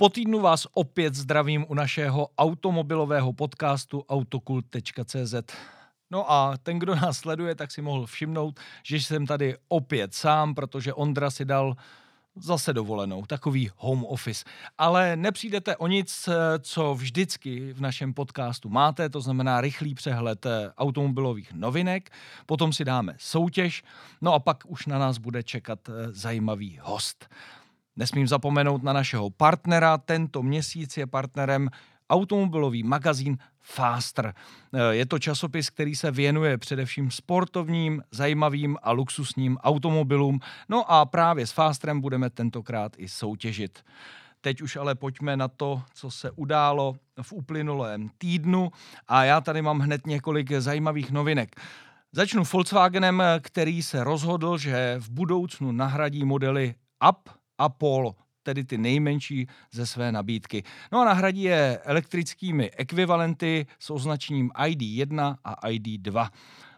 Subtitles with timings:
[0.00, 5.34] Po týdnu vás opět zdravím u našeho automobilového podcastu autokult.cz.
[6.10, 10.54] No a ten, kdo nás sleduje, tak si mohl všimnout, že jsem tady opět sám,
[10.54, 11.76] protože Ondra si dal
[12.36, 14.44] zase dovolenou, takový home office.
[14.78, 16.28] Ale nepřijdete o nic,
[16.58, 20.46] co vždycky v našem podcastu máte, to znamená rychlý přehled
[20.78, 22.10] automobilových novinek,
[22.46, 23.82] potom si dáme soutěž,
[24.20, 27.28] no a pak už na nás bude čekat zajímavý host.
[27.96, 29.98] Nesmím zapomenout na našeho partnera.
[29.98, 31.68] Tento měsíc je partnerem
[32.10, 34.34] automobilový magazín Faster.
[34.90, 40.40] Je to časopis, který se věnuje především sportovním, zajímavým a luxusním automobilům.
[40.68, 43.84] No a právě s Fasterem budeme tentokrát i soutěžit.
[44.40, 48.70] Teď už ale pojďme na to, co se událo v uplynulém týdnu
[49.08, 51.60] a já tady mám hned několik zajímavých novinek.
[52.12, 56.74] Začnu Volkswagenem, který se rozhodl, že v budoucnu nahradí modely
[57.10, 60.62] Up a Polo, tedy ty nejmenší ze své nabídky.
[60.92, 66.28] No a nahradí je elektrickými ekvivalenty s označením ID1 a ID2.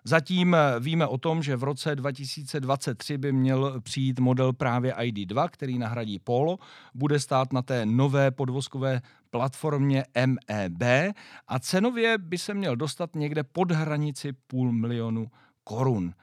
[0.04, 5.78] Zatím víme o tom, že v roce 2023 by měl přijít model právě ID2, který
[5.78, 6.58] nahradí Polo,
[6.94, 11.14] bude stát na té nové podvozkové platformě MEB
[11.48, 15.26] a cenově by se měl dostat někde pod hranici půl milionu
[15.64, 16.14] korun.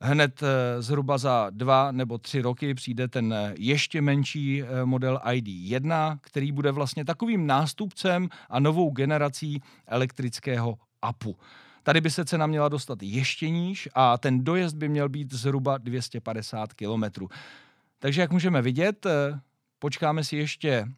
[0.00, 5.20] Hned eh, zhruba za dva nebo tři roky přijde ten eh, ještě menší eh, model
[5.24, 11.36] ID1, který bude vlastně takovým nástupcem a novou generací elektrického APu.
[11.82, 15.78] Tady by se cena měla dostat ještě níž a ten dojezd by měl být zhruba
[15.78, 17.26] 250 km.
[17.98, 19.06] Takže jak můžeme vidět,
[19.78, 20.88] počkáme si ještě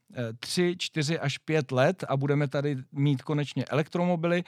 [0.40, 4.44] 3, 4 až 5 let a budeme tady mít konečně elektromobily,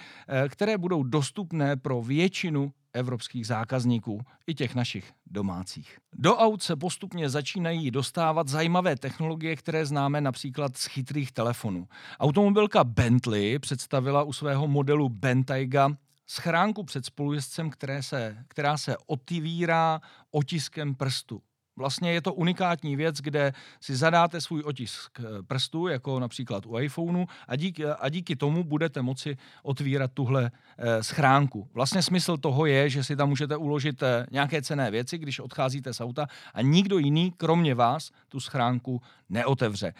[0.49, 5.99] které budou dostupné pro většinu evropských zákazníků, i těch našich domácích.
[6.13, 11.89] Do aut se postupně začínají dostávat zajímavé technologie, které známe například z chytrých telefonů.
[12.21, 15.91] Automobilka Bentley představila u svého modelu Bentayga
[16.27, 20.01] schránku před spolujezdcem, které se, která se otvírá
[20.31, 21.43] otiskem prstu.
[21.81, 26.79] Vlastně je to unikátní věc, kde si zadáte svůj otisk eh, prstu, jako například u
[26.79, 31.69] iPhoneu, a díky, a díky tomu budete moci otvírat tuhle eh, schránku.
[31.75, 35.95] Vlastně smysl toho je, že si tam můžete uložit eh, nějaké cené věci, když odcházíte
[35.95, 39.95] z auta a nikdo jiný, kromě vás, tu schránku neotevře.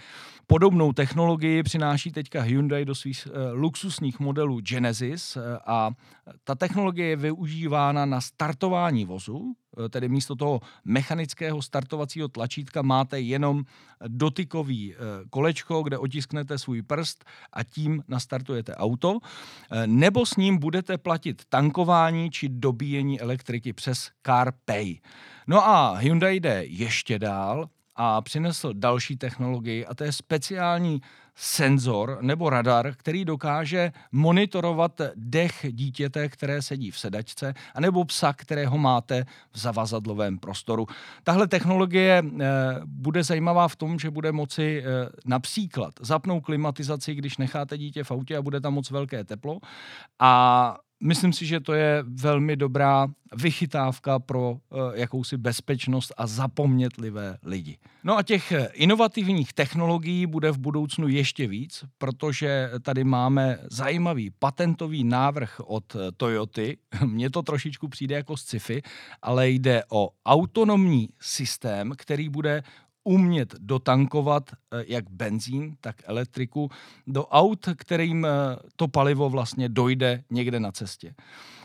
[0.47, 5.91] Podobnou technologii přináší teďka Hyundai do svých luxusních modelů Genesis a
[6.45, 13.21] ta technologie je využívána na startování vozu, Eh, tedy místo toho mechanického startovacího tlačítka máte
[13.21, 13.65] jenom
[14.09, 14.97] dotykový eh,
[15.31, 19.19] kolečko, kde otisknete svůj prst a tím nastartujete auto,
[19.71, 24.97] eh, nebo s ním budete platit tankování či dobíjení elektriky přes CarPay.
[25.47, 31.01] No a Hyundai jde ještě dál a přinesl další technologii a to je speciální
[31.43, 38.79] senzor nebo radar, který dokáže monitorovat dech dítěte, které sedí v sedačce, anebo psa, kterého
[38.79, 40.87] máte v zavazadlovém prostoru.
[41.25, 42.47] Tahle technologie e,
[42.85, 44.85] bude zajímavá v tom, že bude moci e,
[45.25, 49.59] například zapnout klimatizaci, když necháte dítě v autě a bude tam moc velké teplo
[50.19, 54.59] a Myslím si, že to je velmi dobrá vychytávka pro uh,
[54.95, 57.79] jakousi bezpečnost a zapomnětlivé lidi.
[58.05, 64.31] No a těch eh, inovativních technologií bude v budoucnu ještě víc, protože tady máme zajímavý
[64.39, 66.79] patentový návrh od eh, Toyoty.
[67.07, 68.83] Mně to trošičku přijde jako sci-fi,
[69.23, 72.63] ale jde o autonomní systém, který bude
[73.11, 76.71] umět dotankovat eh, jak benzín, tak elektriku
[77.07, 78.29] do aut, kterým eh,
[78.77, 81.15] to palivo vlastně dojde někde na cestě.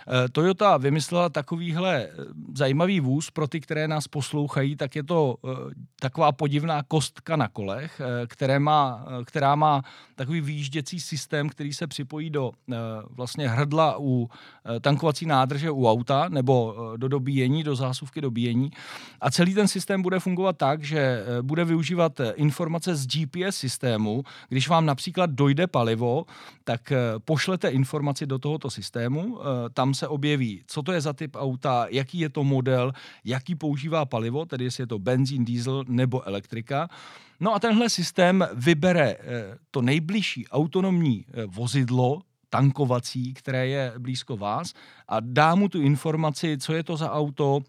[0.08, 2.10] Eh, Toyota vymyslela takovýhle eh,
[2.56, 5.50] zajímavý vůz pro ty, které nás poslouchají, tak je to eh,
[6.00, 9.82] taková podivná kostka na kolech, které má, která má
[10.16, 12.52] takový výjížděcí systém, který se připojí do
[13.10, 14.30] vlastně hrdla u
[14.82, 18.72] tankovací nádrže u auta nebo do dobíjení, do zásuvky dobíjení.
[19.22, 24.24] A celý ten systém bude fungovat tak, že bude využívat informace z GPS systému.
[24.50, 26.26] Když vám například dojde palivo,
[26.64, 26.94] tak
[27.26, 29.40] pošlete informaci do tohoto systému,
[29.74, 32.92] tam se objeví, co to je za typ auta, jaký je to model,
[33.24, 36.88] jaký používá palivo, tedy jestli je to benzín, diesel nebo elektrika.
[37.40, 44.38] No a tenhle systém vybere eh, to nejbližší autonomní eh, vozidlo, tankovací, které je blízko
[44.38, 44.74] vás
[45.08, 47.60] a dá mu tu informaci, co je to za auto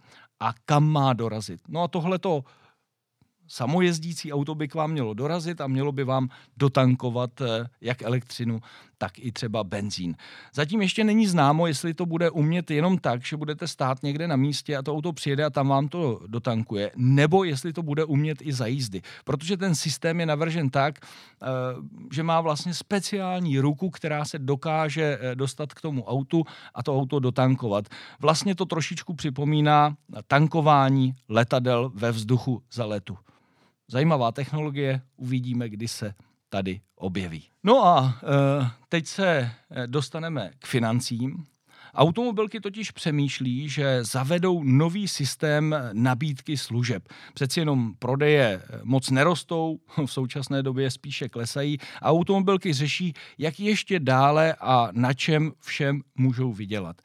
[0.41, 1.61] a kam má dorazit.
[1.69, 2.45] No a tohle to
[3.49, 8.61] samojezdící auto by k vám mělo dorazit a mělo by vám dotankovat eh, jak elektřinu,
[8.99, 10.17] tak i třeba benzín.
[10.55, 14.37] Zatím ještě není známo, jestli to bude umět jenom tak, že budete stát někde na
[14.37, 18.39] místě a to auto přijede a tam vám to dotankuje, nebo jestli to bude umět
[18.43, 19.03] i za jízdy.
[19.25, 21.47] Protože ten systém je navržen tak, eh,
[22.13, 26.45] že má vlastně speciální ruku, která se dokáže eh, dostat k tomu autu
[26.75, 27.85] a to auto dotankovat.
[28.21, 29.97] Vlastně to trošičku připomíná
[30.27, 33.19] tankování letadel ve vzduchu za letu.
[33.89, 36.15] Zajímavá technologie, uvidíme, kdy se
[36.57, 37.45] tady objeví.
[37.65, 39.51] No a e, teď se e,
[39.87, 41.47] dostaneme k financím.
[41.97, 47.09] Automobilky totiž přemýšlí, že zavedou nový systém nabídky služeb.
[47.35, 54.01] Přeci jenom prodeje moc nerostou, v současné době spíše klesají a automobilky řeší, jak ještě
[54.01, 56.97] dále a na čem všem můžou vydělat.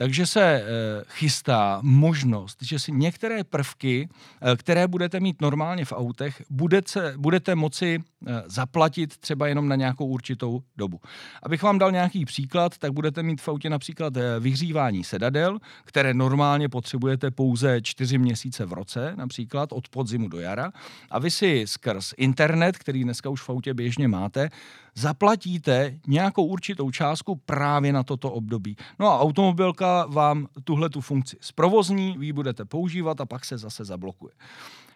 [0.00, 0.64] Takže se eh,
[1.08, 4.08] chystá možnost, že si některé prvky,
[4.42, 9.76] eh, které budete mít normálně v autech, budete, budete moci eh, zaplatit třeba jenom na
[9.76, 11.00] nějakou určitou dobu.
[11.42, 16.68] Abych vám dal nějaký příklad, tak budete mít v autě například vyhřívání sedadel, které normálně
[16.68, 20.72] potřebujete pouze čtyři měsíce v roce, například od podzimu do jara.
[21.10, 24.50] A vy si skrz internet, který dneska už v autě běžně máte,
[24.94, 28.76] zaplatíte nějakou určitou částku právě na toto období.
[28.98, 33.58] No a automobilka vám tuhle tu funkci zprovozní, vy ji budete používat a pak se
[33.58, 34.32] zase zablokuje.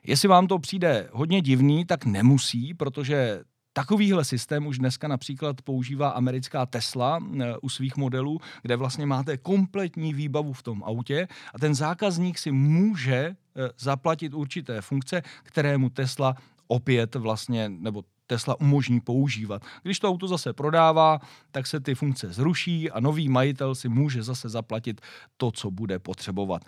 [0.06, 3.40] Jestli vám to přijde hodně divný, tak nemusí, protože
[3.76, 9.36] Takovýhle systém už dneska například používá americká Tesla eh, u svých modelů, kde vlastně máte
[9.36, 13.34] kompletní výbavu v tom autě a ten zákazník si může eh,
[13.78, 16.34] zaplatit určité funkce, které mu Tesla
[16.66, 19.62] opět vlastně, nebo Tesla umožní používat.
[19.82, 24.22] Když to auto zase prodává, tak se ty funkce zruší a nový majitel si může
[24.22, 25.00] zase zaplatit
[25.36, 26.62] to, co bude potřebovat.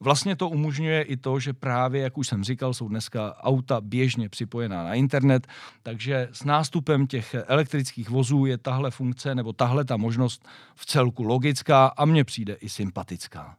[0.00, 4.28] Vlastně to umožňuje i to, že právě, jak už jsem říkal, jsou dneska auta běžně
[4.28, 5.46] připojená na internet,
[5.82, 11.22] takže s nástupem těch elektrických vozů je tahle funkce nebo tahle ta možnost v celku
[11.22, 13.56] logická a mně přijde i sympatická.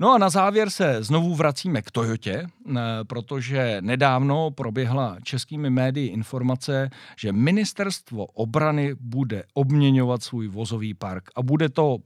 [0.00, 6.08] No a na závěr se znovu vracíme k Toyotě, eh, protože nedávno proběhla českými médii
[6.08, 11.98] informace, že ministerstvo obrany bude obměňovat svůj vozový park a bude to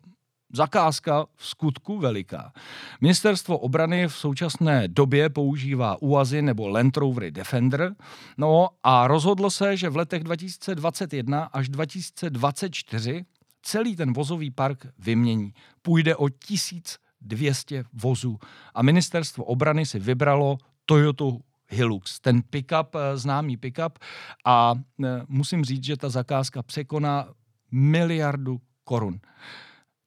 [0.52, 2.52] zakázka v skutku veliká.
[3.00, 7.94] Ministerstvo obrany v současné době používá UAZy nebo Land Rovery Defender,
[8.38, 13.24] no a rozhodlo se, že v letech 2021 až 2024
[13.62, 15.54] celý ten vozový park vymění.
[15.82, 18.38] Půjde o tisíc 200 vozů.
[18.74, 21.24] A ministerstvo obrany si vybralo Toyota
[21.68, 23.98] Hilux, ten pickup, eh, známý pickup
[24.44, 24.74] a
[25.04, 27.28] eh, musím říct, že ta zakázka překoná
[27.70, 29.20] miliardu korun.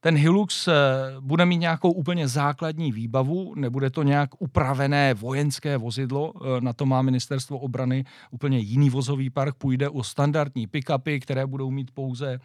[0.06, 0.74] Ten Hilux eh,
[1.20, 6.86] bude mít nějakou úplně základní výbavu, nebude to nějak upravené vojenské vozidlo, eh, na to
[6.86, 12.34] má ministerstvo obrany úplně jiný vozový park, půjde o standardní pick-upy, které budou mít pouze
[12.34, 12.40] eh,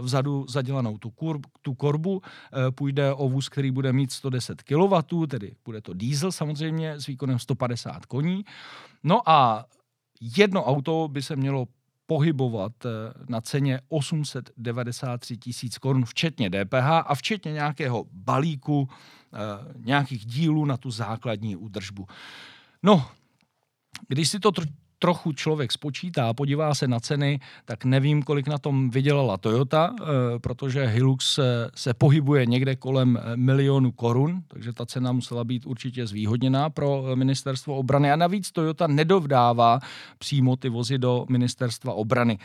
[0.00, 2.22] vzadu zadělanou tu, kur, tu korbu,
[2.70, 7.38] půjde o vůz, který bude mít 110 kW, tedy bude to diesel samozřejmě s výkonem
[7.38, 8.44] 150 koní.
[9.04, 9.64] No a
[10.36, 11.66] jedno auto by se mělo
[12.10, 12.90] pohybovat eh,
[13.28, 19.38] na ceně 893 tisíc korun, včetně DPH a včetně nějakého balíku, eh,
[19.76, 22.06] nějakých dílů na tu základní údržbu.
[22.82, 23.06] No,
[24.08, 24.52] když si to
[25.00, 29.94] trochu člověk spočítá a podívá se na ceny, tak nevím, kolik na tom vydělala Toyota,
[30.00, 30.04] eh,
[30.38, 31.38] protože Hilux
[31.74, 37.04] se pohybuje někde kolem eh, milionu korun, takže ta cena musela být určitě zvýhodněná pro
[37.12, 38.12] eh, ministerstvo obrany.
[38.12, 39.80] A navíc Toyota nedovdává
[40.18, 42.38] přímo ty vozy do ministerstva obrany.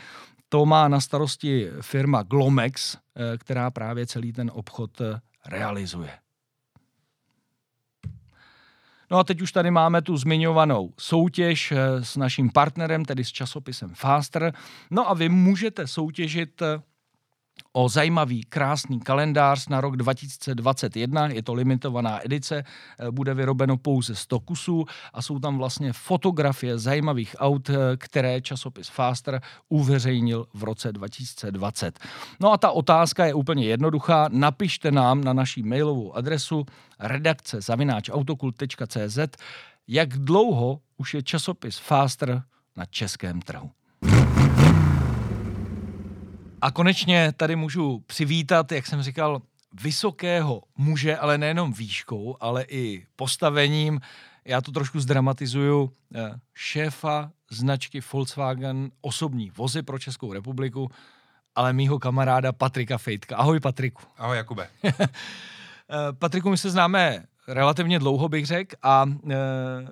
[0.48, 2.96] To má na starosti firma Glomex,
[3.38, 4.90] která právě celý ten obchod
[5.46, 6.10] realizuje.
[9.10, 13.32] No a teď už tady máme tu zmiňovanou soutěž eh, s naším partnerem, tedy s
[13.32, 14.52] časopisem Faster.
[14.90, 16.82] No a vy můžete soutěžit eh,
[17.72, 21.26] o zajímavý, krásný kalendář na rok 2021.
[21.26, 26.78] Je to limitovaná edice, eh, bude vyrobeno pouze 100 kusů a jsou tam vlastně fotografie
[26.78, 31.98] zajímavých aut, eh, které časopis Faster uveřejnil v roce 2020.
[32.40, 34.28] No a ta otázka je úplně jednoduchá.
[34.32, 36.64] Napište nám na naší mailovou adresu
[36.98, 39.18] redakce zavináčautokult.cz
[39.88, 42.42] jak dlouho už je časopis Faster
[42.76, 43.70] na českém trhu.
[46.66, 49.42] A konečně tady můžu přivítat, jak jsem říkal,
[49.82, 54.00] vysokého muže, ale nejenom výškou, ale i postavením.
[54.44, 55.92] Já to trošku zdramatizuju.
[56.14, 60.90] Eh, šéfa značky Volkswagen osobní vozy pro Českou republiku,
[61.54, 63.36] ale mýho kamaráda Patrika Fejtka.
[63.36, 64.02] Ahoj Patriku.
[64.16, 64.68] Ahoj Jakube.
[65.90, 69.36] Eh, Patriku, my se známe relativně dlouho bych řekl a e,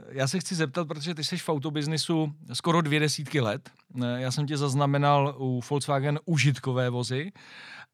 [0.09, 3.71] já se chci zeptat, protože ty jsi v autobiznisu skoro dvě desítky let.
[4.03, 7.33] E, já jsem tě zaznamenal u Volkswagen užitkové vozy,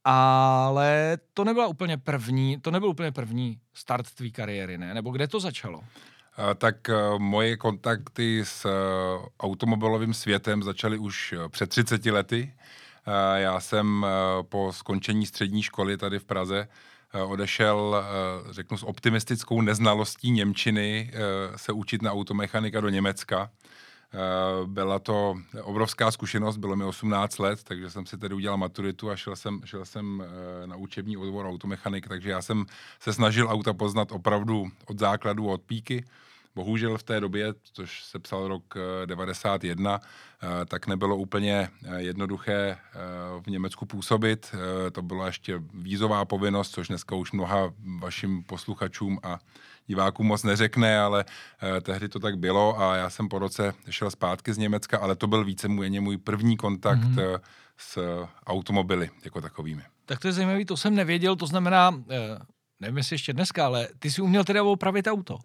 [0.04, 4.94] ale to nebyla úplně první, to nebyl úplně první start tvý kariéry, ne?
[4.94, 5.80] Nebo kde to začalo?
[6.58, 8.70] Tak e, moje kontakty s e,
[9.40, 12.54] automobilovým světem začaly už e, před 30 lety.
[13.36, 14.06] Já jsem
[14.42, 16.68] po skončení střední školy tady v Praze
[17.26, 18.04] odešel,
[18.50, 21.12] řeknu, s optimistickou neznalostí Němčiny
[21.56, 23.50] se učit na automechanika do Německa.
[24.66, 29.16] Byla to obrovská zkušenost, bylo mi 18 let, takže jsem si tedy udělal maturitu a
[29.16, 30.24] šel jsem, šel jsem
[30.66, 32.66] na učební odbor automechanik, takže já jsem
[33.00, 36.04] se snažil auta poznat opravdu od základu, od píky.
[36.54, 42.00] Bohužel v té době, což se psal rok 91, eh, eh, tak nebylo úplně eh,
[42.00, 42.78] jednoduché
[43.40, 44.54] v Německu působit.
[44.92, 49.38] To byla ještě vízová povinnost, což dneska už mnoha vašim posluchačům a
[49.86, 51.24] divákům moc neřekne, ale
[51.82, 55.26] tehdy to tak bylo a já jsem po roce šel zpátky z Německa, ale to
[55.26, 57.40] byl víceméně můj první kontakt mm-hmm.
[57.76, 59.82] s automobily jako takovými.
[60.06, 62.02] Tak to je zajímavé, to jsem nevěděl, to znamená,
[62.80, 65.38] nevím jestli ještě dneska, ale ty si uměl teda opravit auto.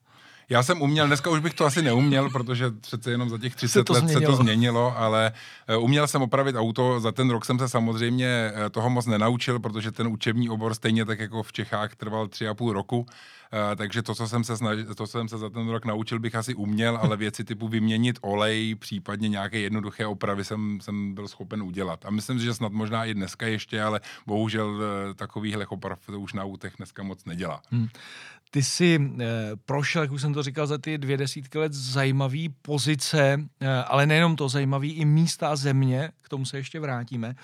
[0.49, 3.87] Já jsem uměl, dneska už bych to asi neuměl, protože přece jenom za těch 30
[3.87, 4.21] se let změnilo.
[4.21, 5.31] se to změnilo, ale
[5.67, 9.59] eh, uměl jsem opravit auto, za ten rok jsem se samozřejmě eh, toho moc nenaučil,
[9.59, 13.05] protože ten učební obor stejně tak jako v Čechách trval tři a půl roku,
[13.75, 16.35] takže to co, jsem se snažil, to, co jsem se za ten rok naučil, bych
[16.35, 21.63] asi uměl, ale věci typu vyměnit olej, případně nějaké jednoduché opravy jsem, jsem byl schopen
[21.63, 22.05] udělat.
[22.05, 24.81] A myslím si, že snad možná i dneska ještě, ale bohužel uh,
[25.15, 27.61] takovýchhle oprav to už na autech dneska moc nedělá.
[27.71, 27.87] Hmm.
[28.51, 29.25] Ty jsi eh,
[29.65, 34.05] prošel, jak už jsem to říkal, za ty dvě desítky let zajímavý pozice, eh, ale
[34.05, 37.35] nejenom to, zajímavý i místa a země, k tomu se ještě vrátíme,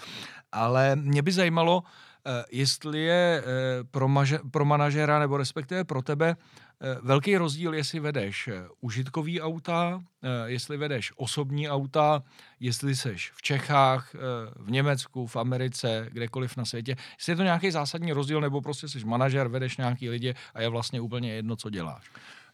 [0.52, 2.11] ale mě by zajímalo, eh,
[2.52, 6.36] jestli je eh, pro, maže, pro manažera nebo respektive pro tebe
[6.84, 12.24] Eh, velký rozdíl, jestli vedeš eh, užitkový auta, eh, jestli vedeš osobní auta,
[12.60, 14.16] jestli seš v Čechách,
[14.56, 16.96] v Německu, v Americe, kdekoliv na světě.
[17.18, 20.70] Jestli je to nějaký zásadní rozdíl, nebo prostě jsi manažer, vedeš nějaký lidi a je
[20.70, 22.12] vlastně úplně jedno, co děláš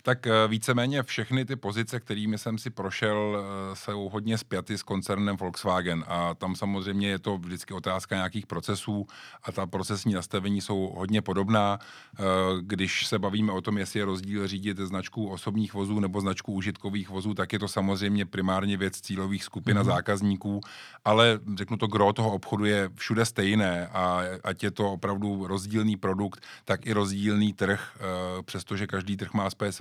[0.07, 4.83] tak eh, víceméně všechny ty pozice, kterými jsem si prošel, eh, jsou hodně spjaty s
[4.83, 9.07] koncernem Volkswagen a tam samozřejmě je to vždycky otázka nějakých procesů
[9.43, 11.79] a ta procesní nastavení jsou hodně podobná.
[11.79, 12.23] Eh,
[12.61, 17.09] když se bavíme o tom, jestli je rozdíl řídit značku osobních vozů nebo značku užitkových
[17.09, 19.79] vozů, tak je to samozřejmě primárně věc cílových skupin mm-hmm.
[19.79, 19.91] a mhm.
[19.91, 20.61] zákazníků,
[21.05, 25.97] ale řeknu to, gro toho obchodu je všude stejné a ať je to opravdu rozdílný
[25.97, 27.97] produkt, tak i rozdílný trh,
[28.45, 29.71] přestože každý trh má své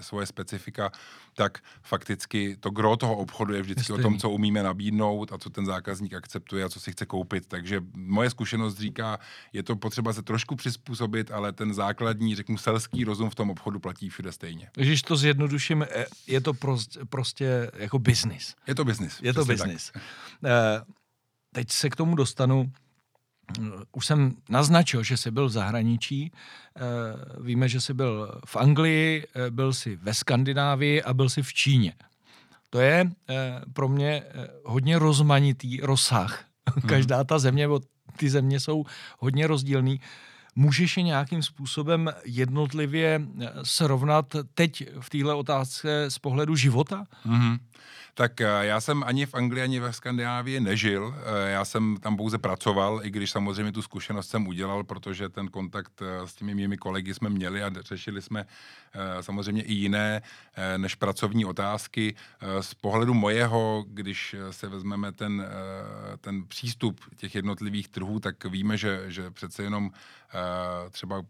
[0.00, 0.90] svoje specifika,
[1.34, 3.92] tak fakticky to gro toho obchodu je vždycky Jistý.
[3.92, 7.46] o tom, co umíme nabídnout a co ten zákazník akceptuje a co si chce koupit.
[7.46, 9.18] Takže moje zkušenost říká,
[9.52, 13.80] je to potřeba se trošku přizpůsobit, ale ten základní, řeknu, selský rozum v tom obchodu
[13.80, 14.70] platí všude stejně.
[14.74, 18.54] Když to zjednoduším, eh, je to prostě, prostě jako business.
[18.66, 19.20] Je to business.
[19.22, 19.92] Je to business.
[20.44, 20.80] Eh,
[21.52, 22.72] teď se k tomu dostanu
[23.92, 26.32] už jsem naznačil, že jsi byl v zahraničí.
[26.32, 26.80] Eh,
[27.40, 31.54] víme, že jsi byl v Anglii, eh, byl jsi ve Skandinávii a byl jsi v
[31.54, 31.92] Číně.
[32.70, 34.22] To je eh, pro mě
[34.64, 36.44] hodně rozmanitý rozsah.
[36.88, 37.80] Každá ta země, bo
[38.16, 38.84] ty země jsou
[39.18, 40.00] hodně rozdílný.
[40.56, 43.22] Můžeš je nějakým způsobem jednotlivě
[43.62, 47.04] srovnat teď v téhle otázce z pohledu života?
[47.26, 47.58] Mm-hmm.
[48.16, 51.14] Tak eh, já jsem ani v Anglii, ani ve Skandinávii nežil.
[51.18, 55.48] Eh, já jsem tam pouze pracoval, i když samozřejmě tu zkušenost jsem udělal, protože ten
[55.48, 58.44] kontakt eh, s těmi mými kolegy jsme měli a řešili jsme
[59.20, 60.22] samozřejmě i jiné
[60.76, 62.14] než pracovní otázky.
[62.60, 65.46] Z pohledu mojeho, když se vezmeme ten,
[66.20, 69.90] ten přístup těch jednotlivých trhů, tak víme, že, že přece jenom
[70.90, 71.22] třeba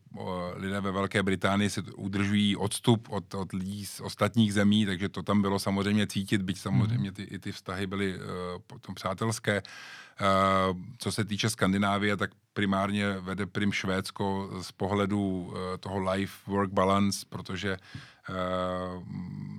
[0.55, 5.23] lidé ve Velké Británii si udržují odstup od, od lidí z ostatních zemí, takže to
[5.23, 6.74] tam bylo samozřejmě cítit, byť samozřejmě
[7.12, 8.23] ty, i ty vztahy byly uh,
[8.66, 9.62] potom přátelské.
[9.62, 16.71] Uh, co se týče Skandinávie, tak primárně vede prim Švédsko z pohledu uh, toho life-work
[16.71, 17.78] balance, protože Eh,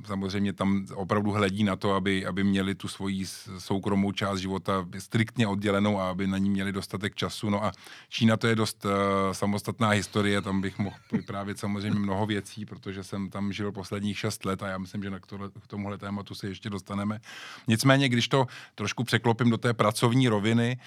[0.05, 3.25] samozřejmě tam opravdu hledí na to, aby, aby měli tu svoji
[3.57, 7.49] soukromou část života striktně oddělenou a aby na ní měli dostatek času.
[7.49, 7.71] No a
[8.09, 8.91] Čína to je dost uh,
[9.31, 14.45] samostatná historie, tam bych mohl vyprávět samozřejmě mnoho věcí, protože jsem tam žil posledních šest
[14.45, 17.19] let a já myslím, že na tohle, k tomuhle tématu se ještě dostaneme.
[17.67, 20.77] Nicméně, když to trošku překlopím do té pracovní roviny,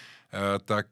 [0.64, 0.87] tak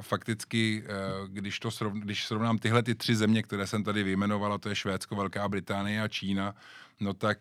[0.00, 0.84] fakticky,
[1.26, 4.76] když, to srov, když srovnám tyhle ty tři země, které jsem tady vyjmenovala, to je
[4.76, 6.54] Švédsko, Velká Británie a Čína,
[7.00, 7.38] No tak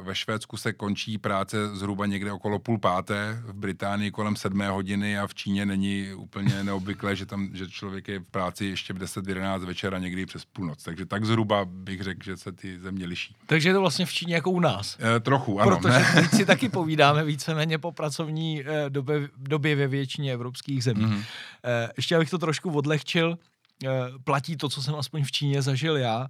[0.00, 5.18] ve Švédsku se končí práce zhruba někde okolo půl páté, v Británii kolem sedmé hodiny
[5.18, 8.98] a v Číně není úplně neobvyklé, že tam že člověk je v práci ještě v
[8.98, 10.82] 10-11 večera, někdy přes půlnoc.
[10.82, 13.36] Takže tak zhruba bych řekl, že se ty země liší.
[13.46, 14.98] Takže je to vlastně v Číně jako u nás.
[15.16, 15.76] E, trochu, ano.
[15.76, 21.04] Protože teď si taky povídáme víceméně po pracovní e, době, době ve většině evropských zemí.
[21.04, 21.24] Mm-hmm.
[21.64, 23.38] E, ještě abych to trošku odlehčil,
[23.84, 23.88] e,
[24.24, 26.28] platí to, co jsem aspoň v Číně zažil já,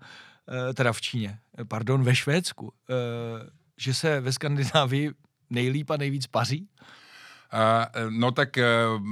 [0.75, 1.39] teda v Číně,
[1.69, 2.95] pardon, ve Švédsku, e,
[3.77, 5.11] že se ve Skandinávii
[5.51, 6.69] nejlíp a nejvíc paří?
[7.53, 9.07] Uh, no tak uh,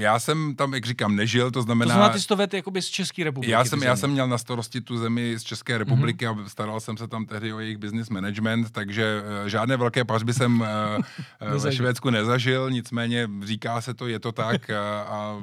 [0.00, 1.88] já jsem tam, jak říkám, nežil, to znamená...
[1.88, 3.52] To znamená, ty jsi to vedl jakoby z České republiky.
[3.52, 6.44] Já jsem, já jsem měl na starosti tu zemi z České republiky mm-hmm.
[6.44, 10.32] a staral jsem se tam tehdy o jejich business management, takže uh, žádné velké pařby
[10.32, 10.64] jsem
[11.60, 15.36] ve Švédsku nezažil, nicméně říká se to, je to tak a, a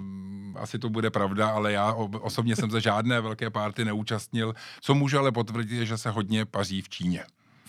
[0.56, 4.54] asi to bude pravda, ale já osobně jsem za žádné velké párty neúčastnil.
[4.82, 7.24] Co můžu ale potvrdit, je, že se hodně paří v Číně.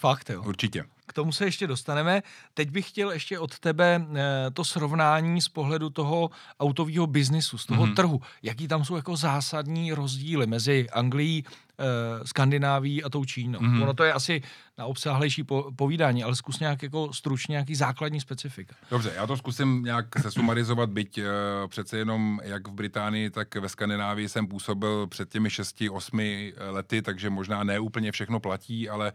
[0.06, 0.42] Fakt, jo.
[0.42, 0.84] Určitě.
[1.06, 2.22] K tomu se ještě dostaneme.
[2.54, 7.66] Teď bych chtěl ještě od tebe eh, to srovnání z pohledu toho autového biznisu, z
[7.66, 7.94] toho mm-hmm.
[7.94, 8.20] trhu.
[8.42, 11.44] Jaký tam jsou jako zásadní rozdíly mezi Anglií,
[11.78, 11.84] eh,
[12.26, 13.58] Skandinávií a tou Čínou?
[13.58, 13.82] Mm-hmm.
[13.82, 14.42] Ono to je asi
[14.78, 18.74] na obsáhlejší po, povídání, ale zkus nějak jako stručně nějaký základní specifika.
[18.90, 21.24] Dobře, já to zkusím nějak se sumarizovat, byť uh,
[21.68, 27.30] přece jenom jak v Británii, tak ve Skandinávii jsem působil před těmi 6-8 lety, takže
[27.30, 29.12] možná ne úplně všechno platí, ale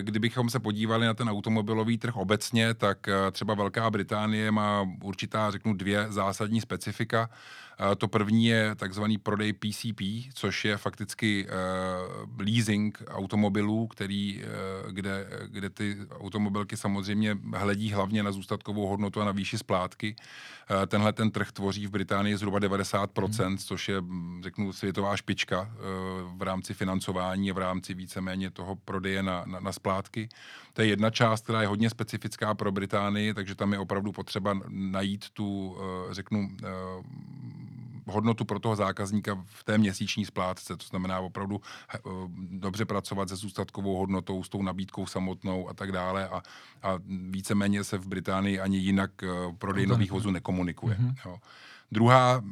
[0.00, 5.50] kdybychom se podívali na ten automobilový trh obecně, tak uh, třeba Velká Británie má určitá,
[5.50, 7.30] řeknu, dvě zásadní specifika.
[7.98, 10.00] To první je takzvaný prodej PCP,
[10.34, 18.22] což je fakticky uh, leasing automobilů, který, uh, kde, kde ty automobilky samozřejmě hledí hlavně
[18.22, 20.16] na zůstatkovou hodnotu a na výši splátky.
[20.70, 23.58] Uh, tenhle ten trh tvoří v Británii zhruba 90%, hmm.
[23.58, 24.02] což je,
[24.42, 25.70] řeknu, světová špička
[26.36, 30.28] v rámci financování a v rámci víceméně toho prodeje na, na, na splátky.
[30.78, 34.60] To je jedna část, která je hodně specifická pro Británii, takže tam je opravdu potřeba
[34.68, 35.76] najít tu,
[36.10, 36.48] řeknu,
[38.06, 40.76] hodnotu pro toho zákazníka v té měsíční splátce.
[40.76, 41.60] To znamená opravdu
[41.94, 41.98] eh,
[42.50, 46.28] dobře pracovat se zůstatkovou hodnotou, s tou nabídkou samotnou a tak dále.
[46.28, 46.42] A,
[46.82, 46.98] a
[47.30, 50.96] víceméně se v Británii ani jinak eh, prodej nových vozů nekomunikuje.
[50.96, 51.14] Mm-hmm.
[51.24, 51.38] Jo.
[51.92, 52.42] Druhá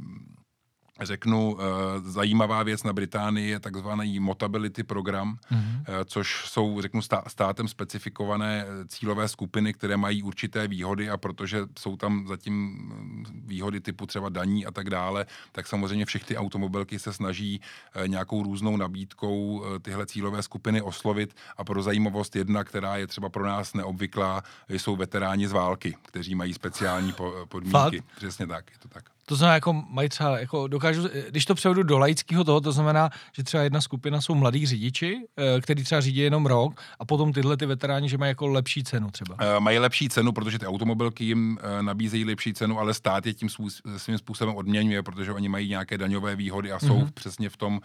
[1.00, 1.64] řeknu, eh,
[2.00, 5.84] zajímavá věc na Británii je takzvaný Motability program, mm-hmm.
[6.04, 11.96] což jsou, řeknu, státem specifikované eh, cílové skupiny, které mají určité výhody a protože jsou
[11.96, 17.12] tam zatím mm, výhody typu třeba daní a tak dále, tak samozřejmě všechny automobilky se
[17.12, 17.60] snaží
[18.06, 23.46] nějakou různou nabídkou tyhle cílové skupiny oslovit a pro zajímavost jedna, která je třeba pro
[23.46, 27.14] nás neobvyklá, jsou veteráni z války, kteří mají speciální
[27.48, 27.70] podmínky.
[27.70, 28.16] Fakt?
[28.16, 29.15] Přesně tak, je to tak.
[29.28, 33.10] To znamená, jako mají třeba, jako dokážu, když to převedu do laického toho, to znamená,
[33.32, 37.32] že třeba jedna skupina jsou mladí řidiči, eh, kteří třeba řídí jenom rok, a potom
[37.32, 39.34] tyhle ty veteráni, že mají jako lepší cenu třeba.
[39.34, 43.34] Uh, mají lepší cenu, protože ty automobilky jim uh, nabízejí lepší cenu, ale stát je
[43.34, 43.48] tím
[43.96, 47.10] svým způsobem odměňuje, protože oni mají nějaké daňové výhody a jsou mm-hmm.
[47.14, 47.80] přesně v tom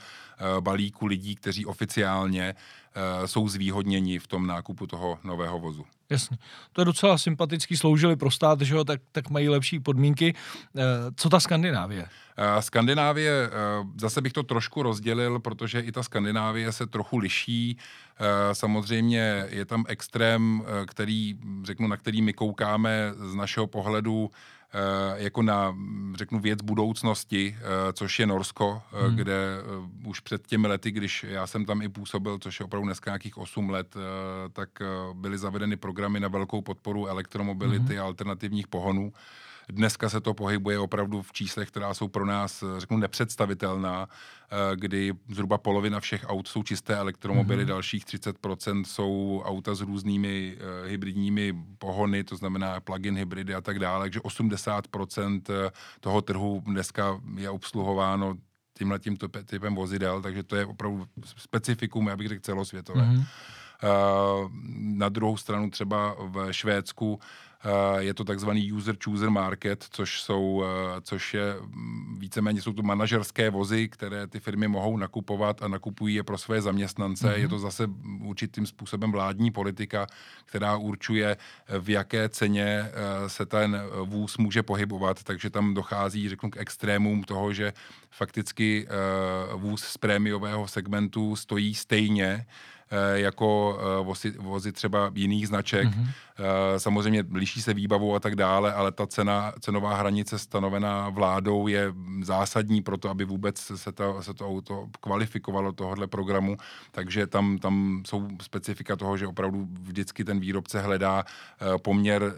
[0.60, 2.56] balíku lidí, kteří oficiálně
[3.26, 5.86] jsou zvýhodněni v tom nákupu toho nového vozu.
[6.12, 6.38] Jasně.
[6.74, 10.34] To je docela sympatický, sloužili pro stát, že jo, tak, tak mají lepší podmínky.
[10.78, 10.82] Eh,
[11.16, 12.08] co ta Skandinávie?
[12.38, 13.50] Eh, Skandinávie, eh,
[13.98, 17.78] zase bych to trošku rozdělil, protože i ta Skandinávie se trochu liší.
[18.54, 24.61] Samozřejmě je tam extrém, který, řeknu, na který my koukáme z našeho pohledu Eh,
[25.16, 25.78] jako na,
[26.16, 29.16] řeknu, věc budoucnosti, eh, což je Norsko, eh, hmm.
[29.16, 29.58] kde
[30.06, 33.38] už před těmi lety, když já jsem tam i působil, což je opravdu dneska nějakých
[33.38, 33.96] 8 let,
[34.54, 34.70] tak
[35.14, 38.02] byly zavedeny programy na velkou podporu elektromobility hmm.
[38.02, 39.14] a alternativních pohonů.
[39.70, 45.14] Dneska se to pohybuje opravdu v číslech, která jsou pro nás, řeknu, nepředstavitelná, eh, kdy
[45.30, 47.68] zhruba polovina všech aut jsou čisté elektromobily, mm-hmm.
[47.68, 53.80] dalších 30% jsou auta s různými uh, hybridními pohony, to znamená plug-in hybridy a tak
[53.80, 58.36] dále, takže 80% eh, toho trhu dneska je obsluhováno
[58.78, 61.06] tímhle tím typem vozidel, takže to je opravdu
[61.38, 63.02] specifikum, já bych řekl celosvětové.
[63.02, 63.26] Mm-hmm.
[64.78, 67.51] Na druhou stranu třeba v Švédsku Eh,
[68.00, 72.84] je to takzvaný user chooser market, což jsou, eh, což je mm, víceméně jsou to
[72.84, 77.28] manažerské vozy, které ty firmy mohou nakupovat a nakupují je pro své zaměstnance.
[77.28, 77.40] Mm-hmm.
[77.40, 77.88] Je to zase
[78.22, 80.08] určitým způsobem vládní politika,
[80.46, 81.38] která určuje,
[81.80, 87.24] v jaké ceně eh, se ten vůz může pohybovat, takže tam dochází, řeknu, k extrémům
[87.24, 87.74] toho, že
[88.10, 88.88] fakticky
[89.56, 92.46] vůz z prémiového segmentu stojí stejně
[93.14, 95.88] jako vozy, vozy třeba jiných značek.
[95.88, 96.08] Mm-hmm.
[96.78, 101.94] Samozřejmě liší se výbavou a tak dále, ale ta cena, cenová hranice stanovená vládou je
[102.24, 106.58] zásadní pro to, aby vůbec se to, se to auto kvalifikovalo tohohle programu,
[106.92, 111.24] takže tam, tam jsou specifika toho, že opravdu vždycky ten výrobce hledá
[111.82, 112.34] poměr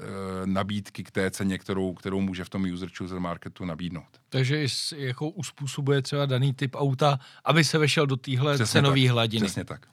[0.45, 4.07] nabídky k té ceně, kterou, kterou může v tom user chooser marketu nabídnout.
[4.29, 9.45] Takže jako uspůsobuje třeba daný typ auta, aby se vešel do téhle cenové hladiny.
[9.45, 9.85] Přesně tak.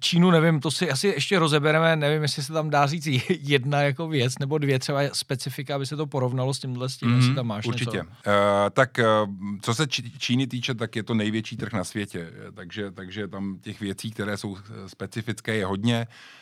[0.00, 4.08] Čínu nevím, to si asi ještě rozebereme, nevím, jestli se tam dá říct jedna jako
[4.08, 7.34] věc nebo dvě třeba specifika, aby se to porovnalo s tímhle, s tím, mm, jestli
[7.34, 7.96] tam máš Určitě.
[7.96, 8.08] Něco.
[8.08, 9.30] Uh, tak uh,
[9.62, 9.86] co se
[10.18, 14.36] Číny týče, tak je to největší trh na světě, takže, takže tam těch věcí, které
[14.36, 14.56] jsou
[14.86, 16.06] specifické, je hodně.
[16.08, 16.41] Uh,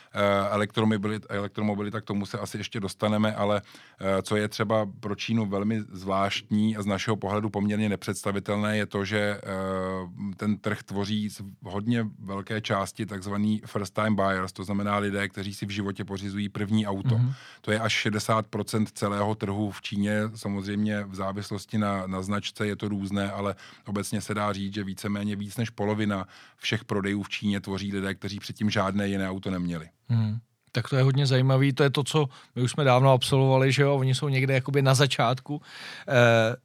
[0.51, 3.61] elektromobilita, elektromobilita, k tomu se asi ještě dostaneme, ale
[3.99, 8.85] eh, co je třeba pro Čínu velmi zvláštní a z našeho pohledu poměrně nepředstavitelné, je
[8.85, 14.63] to, že eh, ten trh tvoří z hodně velké části takzvaný first time buyers, to
[14.63, 17.15] znamená lidé, kteří si v životě pořizují první auto.
[17.15, 17.33] Mm-hmm.
[17.61, 22.75] To je až 60% celého trhu v Číně, samozřejmě v závislosti na, na značce je
[22.75, 27.29] to různé, ale obecně se dá říct, že víceméně víc než polovina všech prodejů v
[27.29, 29.89] Číně tvoří lidé, kteří předtím žádné jiné auto neměli.
[30.11, 30.37] Hmm.
[30.71, 33.81] Tak to je hodně zajímavý, to je to, co my už jsme dávno absolvovali, že
[33.81, 35.61] jo, oni jsou někde jakoby na začátku.
[36.07, 36.55] Eh,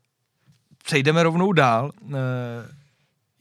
[0.85, 1.93] přejdeme rovnou dál.
[2.03, 2.15] Eh,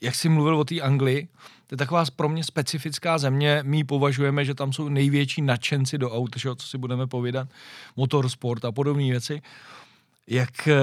[0.02, 1.28] jak jsi mluvil o té Anglii,
[1.68, 3.60] to je taková pro mě specifická země.
[3.66, 7.48] My považujeme, že tam jsou největší nadšenci do aut, že co si budeme povídat,
[7.96, 9.42] motorsport a podobné věci.
[10.28, 10.76] Jak eh,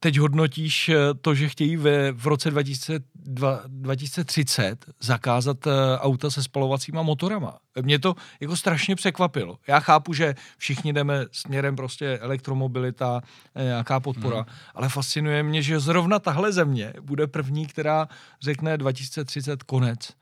[0.00, 6.42] teď hodnotíš eh, to, že chtějí ve, v roce 2002, 2030 zakázat eh, auta se
[6.42, 7.58] spalovacíma motorama?
[7.82, 9.58] Mě to jako strašně překvapilo.
[9.68, 13.20] Já chápu, že všichni jdeme směrem prostě elektromobilita,
[13.54, 14.46] nějaká podpora, hmm.
[14.74, 18.08] ale fascinuje mě, že zrovna tahle země bude první, která
[18.42, 20.12] řekne 2030 konec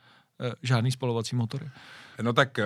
[0.63, 1.71] žádný spalovací motory.
[2.23, 2.65] No tak uh,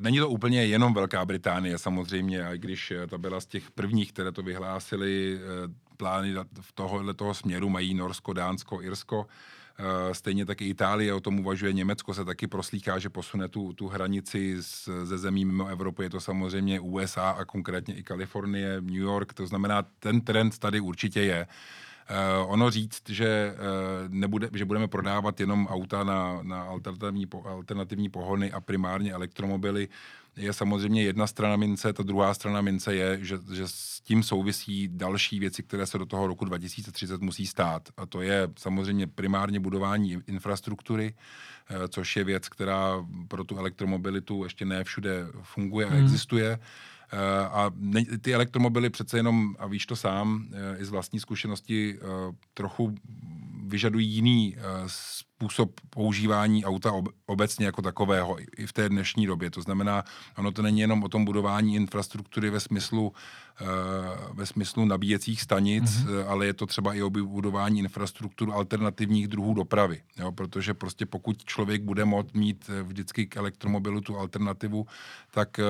[0.00, 4.12] není to úplně jenom Velká Británie samozřejmě, i když uh, to byla z těch prvních,
[4.12, 9.26] které to vyhlásili, uh, plány v tohohle toho směru mají Norsko, Dánsko, Irsko.
[10.12, 13.88] Stejně tak i Itálie o tom uvažuje, Německo se taky proslýchá, že posune tu, tu
[13.88, 18.94] hranici z, ze zemí mimo Evropy, je to samozřejmě USA a konkrétně i Kalifornie, New
[18.94, 21.46] York, to znamená, ten trend tady určitě je.
[22.10, 28.08] Uh, ono říct, že, uh, nebude, že budeme prodávat jenom auta na, na alternativní, alternativní
[28.08, 29.88] pohony a primárně elektromobily,
[30.36, 34.88] je samozřejmě jedna strana mince, ta druhá strana mince je, že, že s tím souvisí
[34.92, 37.88] další věci, které se do toho roku 2030 musí stát.
[37.96, 41.14] A to je samozřejmě primárně budování infrastruktury,
[41.70, 46.04] uh, což je věc, která pro tu elektromobilitu ještě ne všude funguje a hmm.
[46.04, 46.52] existuje.
[46.52, 46.58] Eh,
[47.50, 47.70] a
[48.20, 52.06] ty elektromobily přece jenom, a víš to sám, eh, i z vlastní zkušenosti, eh,
[52.54, 52.94] trochu
[53.66, 54.56] vyžadují jiný
[55.36, 56.92] způsob používání auta
[57.26, 59.50] obecně jako takového i v té dnešní době.
[59.50, 60.04] To znamená,
[60.36, 63.12] ono to není jenom o tom budování infrastruktury ve smyslu
[64.32, 66.24] ve smyslu nabíjecích stanic, mm-hmm.
[66.28, 70.02] ale je to třeba i o budování infrastruktur alternativních druhů dopravy.
[70.18, 70.32] Jo?
[70.32, 74.86] Protože prostě pokud člověk bude moct mít vždycky k elektromobilu tu alternativu,
[75.30, 75.60] tak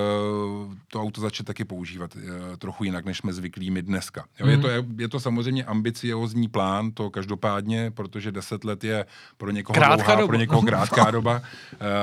[0.89, 2.17] to auto začne taky používat
[2.59, 4.25] trochu jinak, než jsme zvyklí my dneska.
[4.39, 4.47] Jo?
[4.47, 4.51] Mm-hmm.
[4.51, 9.75] Je, to, je to samozřejmě ambiciozní plán, to každopádně, protože deset let je pro někoho
[9.75, 10.27] krátká dlouhá, doba.
[10.27, 11.43] pro někoho krátká doba,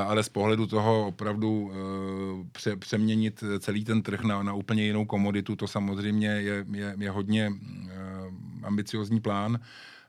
[0.08, 1.72] ale z pohledu toho opravdu
[2.52, 7.10] pře, přeměnit celý ten trh na, na úplně jinou komoditu, to samozřejmě je, je, je
[7.10, 7.94] hodně uh,
[8.64, 9.60] ambiciozní plán.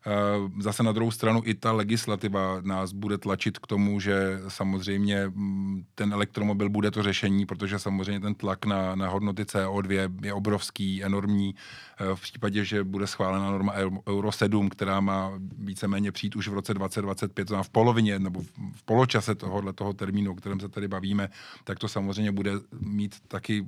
[0.06, 5.28] Eh, zase na druhou stranu i ta legislativa nás bude tlačit k tomu, že samozřejmě
[5.28, 10.32] mm, ten elektromobil bude to řešení, protože samozřejmě ten tlak na, na hodnoty CO2 je
[10.32, 11.54] obrovský, enormní.
[12.00, 13.72] Eh, v případě, že bude schválena norma
[14.08, 18.82] Euro 7, která má víceméně přijít už v roce 2025, to v polovině nebo v
[18.84, 21.28] poločase tohohle toho termínu, o kterém se tady bavíme,
[21.64, 23.66] tak to samozřejmě bude mít taky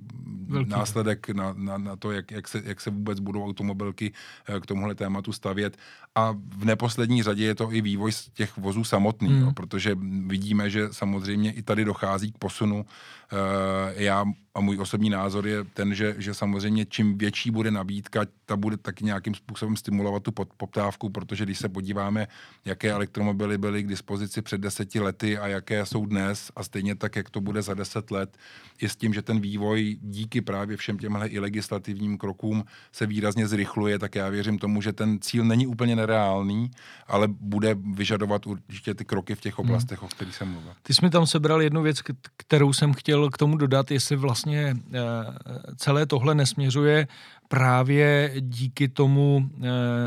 [0.49, 0.71] Velký.
[0.71, 4.13] následek na, na, na to, jak, jak, se, jak se vůbec budou automobilky
[4.49, 5.77] eh, k tomuhle tématu stavět.
[6.15, 9.41] A v neposlední řadě je to i vývoj těch vozů samotných, mm.
[9.41, 12.87] no, protože vidíme, že samozřejmě i tady dochází k posunu.
[13.33, 14.25] Uh, já
[14.57, 18.77] a můj osobní názor je ten, že, že samozřejmě čím větší bude nabídka, ta bude
[18.77, 22.27] taky nějakým způsobem stimulovat tu poptávku, protože když se podíváme,
[22.65, 27.17] jaké elektromobily byly k dispozici před deseti lety a jaké jsou dnes a stejně tak,
[27.17, 28.37] jak to bude za deset let,
[28.81, 33.49] i s tím, že ten vývoj díky právě všem těmhle i legislativním krokům se výrazně
[33.49, 36.71] zrychluje, tak já věřím tomu, že ten cíl není úplně nereálný,
[37.07, 40.07] ale bude vyžadovat určitě ty kroky v těch oblastech, hmm.
[40.07, 40.73] o kterých jsem mluvil.
[40.83, 42.03] Ty jsi mi tam sebral jednu věc,
[42.37, 44.75] kterou jsem chtěl k tomu dodat, jestli vlastně vlastně
[45.77, 47.07] celé tohle nesměřuje
[47.49, 49.51] právě díky tomu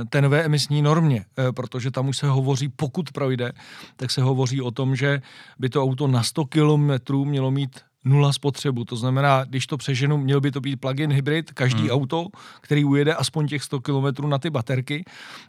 [0.09, 3.51] té nové emisní normě, protože tam už se hovoří, pokud projde,
[3.95, 5.21] tak se hovoří o tom, že
[5.59, 8.85] by to auto na 100 kilometrů mělo mít nula spotřebu.
[8.85, 11.89] To znamená, když to přeženu, měl by to být plug-in hybrid, každý hmm.
[11.89, 12.27] auto,
[12.61, 15.05] který ujede aspoň těch 100 km na ty baterky,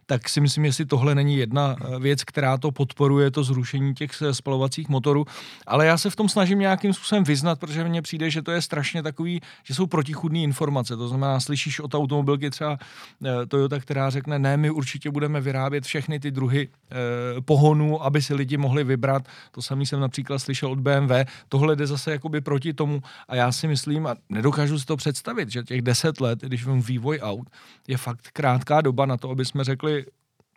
[0.07, 4.11] tak si myslím, jestli tohle není jedna eh, věc, která to podporuje, to zrušení těch
[4.23, 5.25] eh, spalovacích motorů.
[5.67, 8.63] Ale já se v tom snažím nějakým způsobem vyznat, protože mně přijde, že to je
[8.63, 10.97] strašně takový, že jsou protichudné informace.
[10.97, 12.79] To znamená, slyšíš od automobilky třeba
[13.25, 16.97] eh, Toyota, která řekne, ne, my určitě budeme vyrábět všechny ty druhy eh,
[17.41, 19.23] pohonů, aby si lidi mohli vybrat.
[19.53, 21.13] To samý jsem například slyšel od BMW.
[21.49, 23.03] Tohle jde zase jakoby proti tomu.
[23.29, 26.81] A já si myslím, a nedokážu si to představit, že těch deset let, když mám
[26.81, 27.50] vývoj aut,
[27.88, 30.07] je fakt krátká doba na to, aby jsme řekli,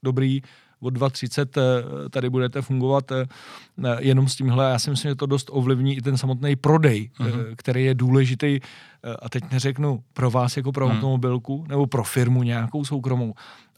[0.04, 0.41] dobrý,
[0.84, 1.62] od 2030 eh,
[2.10, 3.26] tady budete fungovat eh,
[4.00, 4.72] jenom s tímhle.
[4.72, 7.56] Já si myslím, že to dost ovlivní i ten samotný prodej, uh-huh.
[7.56, 8.60] který je důležitý.
[9.22, 10.96] A teď neřeknu pro vás jako pro uh-huh.
[10.96, 13.34] automobilku nebo pro firmu nějakou soukromou,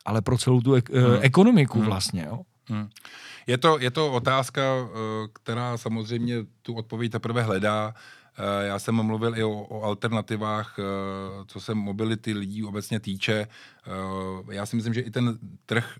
[0.05, 1.19] ale pro celou tu ek- uh-huh.
[1.21, 1.85] ekonomiku uh-huh.
[1.85, 2.25] vlastně.
[2.27, 2.41] Jo.
[2.69, 2.89] Hmm.
[3.47, 4.89] Je, to, je to otázka, eh,
[5.33, 7.93] která samozřejmě tu odpověď teprve hledá.
[8.37, 10.83] Eh, já jsem mluvil i o, o alternativách, eh,
[11.47, 13.47] co se mobility lidí obecně týče.
[14.51, 15.99] Já si myslím, že i ten trh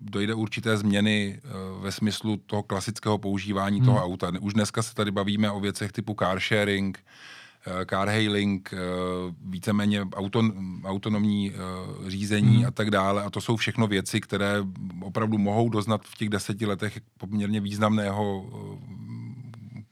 [0.00, 1.40] dojde určité změny
[1.80, 3.86] ve smyslu toho klasického používání hmm.
[3.86, 4.32] toho auta.
[4.40, 7.04] Už dneska se tady bavíme o věcech typu car sharing,
[7.66, 8.78] Eh, car hailing, eh,
[9.44, 10.52] víceméně auton,
[10.84, 12.66] autonomní eh, řízení hmm.
[12.66, 13.22] a tak dále.
[13.22, 14.56] A to jsou všechno věci, které
[15.02, 18.46] opravdu mohou doznat v těch deseti letech poměrně významného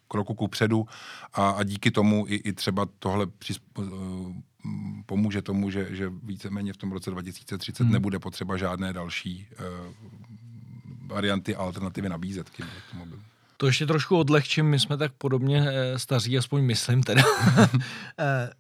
[0.08, 0.86] kroku ku předu
[1.32, 4.42] a, a díky tomu i, i třeba tohle přisp-
[5.06, 7.92] pomůže tomu, že, že víceméně v tom roce 2030 hmm.
[7.92, 9.66] nebude potřeba žádné další uh,
[11.06, 13.22] varianty a alternativy nabízet k automobilu.
[13.62, 17.22] To ještě trošku odlehčím, my jsme tak podobně eh, staří, aspoň myslím teda.
[18.18, 18.50] Eh,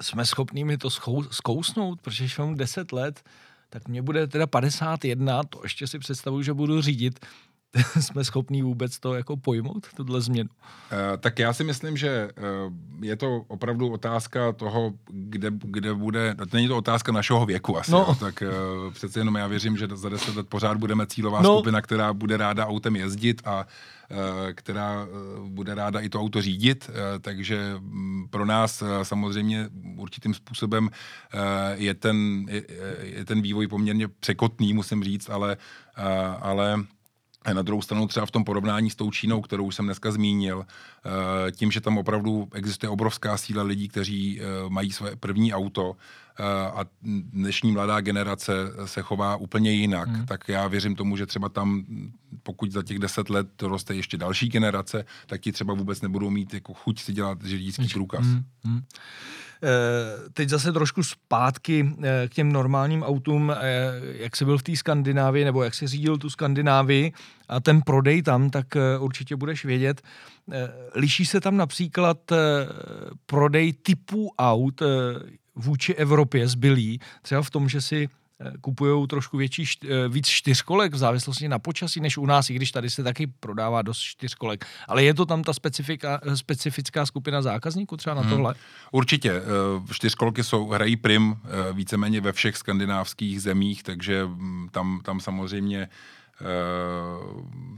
[0.00, 0.90] jsme schopní mi to
[1.30, 3.22] zkousnout, protože když mám 10 let,
[3.68, 7.26] tak mě bude teda 51, to ještě si představuju, že budu řídit.
[8.00, 10.50] jsme schopní vůbec to jako pojmout, tuhle změnu?
[10.50, 12.30] Uh, tak já si myslím, že
[12.66, 12.72] uh,
[13.04, 17.98] je to opravdu otázka toho, kde, kde bude, není to otázka našeho věku asi, no.
[17.98, 21.54] jo, tak uh, přece jenom já věřím, že za deset let pořád budeme cílová no.
[21.54, 23.66] skupina, která bude ráda autem jezdit a
[24.54, 25.06] která
[25.44, 30.90] bude ráda i to auto řídit, takže mm, pro nás samozřejmě určitým způsobem
[31.74, 32.46] je ten,
[33.02, 35.56] je ten vývoj poměrně překotný, musím říct, ale,
[36.40, 36.84] ale
[37.52, 41.52] na druhou stranu třeba v tom porovnání s tou Čínou, kterou jsem dneska zmínil, eh,
[41.52, 45.96] tím, že tam opravdu existuje obrovská síla lidí, kteří eh, mají své první auto
[46.74, 46.84] a
[47.32, 48.52] dnešní mladá generace
[48.84, 50.26] se chová úplně jinak, hmm.
[50.26, 51.84] tak já věřím tomu, že třeba tam,
[52.42, 56.54] pokud za těch deset let roste ještě další generace, tak ti třeba vůbec nebudou mít
[56.54, 58.24] jako chuť si dělat řidičský průkaz.
[58.24, 58.44] Hmm.
[58.64, 58.82] Hmm.
[59.64, 63.56] Eh, teď zase trošku zpátky eh, k těm normálním autům, eh,
[64.02, 67.12] jak jsi byl v té Skandinávii, nebo jak jsi řídil tu Skandinávii
[67.48, 68.66] a ten prodej tam, tak
[68.98, 70.02] určitě budeš vědět.
[70.94, 72.18] Liší se tam například
[73.26, 74.82] prodej typů aut
[75.54, 78.08] vůči Evropě zbylý, třeba v tom, že si
[78.60, 82.70] kupují trošku větší, eh, víc čtyřkolek v závislosti na počasí než u nás, i když
[82.70, 84.66] tady se taky prodává dost čtyřkolek.
[84.88, 88.30] Ale je to tam ta specifika, specifická skupina zákazníků třeba na hmm.
[88.30, 88.54] tohle?
[88.92, 89.32] Určitě.
[89.32, 89.42] Eh,
[89.92, 95.88] čtyřkolky jsou, hrají prim eh, víceméně ve všech skandinávských zemích, takže mm, tam, tam samozřejmě
[95.88, 96.21] Eh,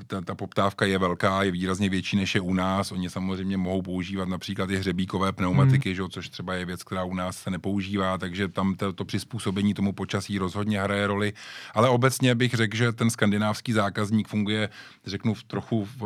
[0.07, 2.93] ta, ta poptávka je velká, je výrazně větší než je u nás.
[2.93, 5.97] Oni samozřejmě mohou používat například i hřebíkové pneumatiky, hmm.
[5.97, 9.75] že, což třeba je věc, která u nás se nepoužívá, takže tam to, to přizpůsobení
[9.75, 11.33] tomu počasí rozhodně hraje roli.
[11.75, 14.69] Ale obecně bych řekl, že ten skandinávský zákazník funguje,
[15.07, 16.03] řeknu, v trochu v,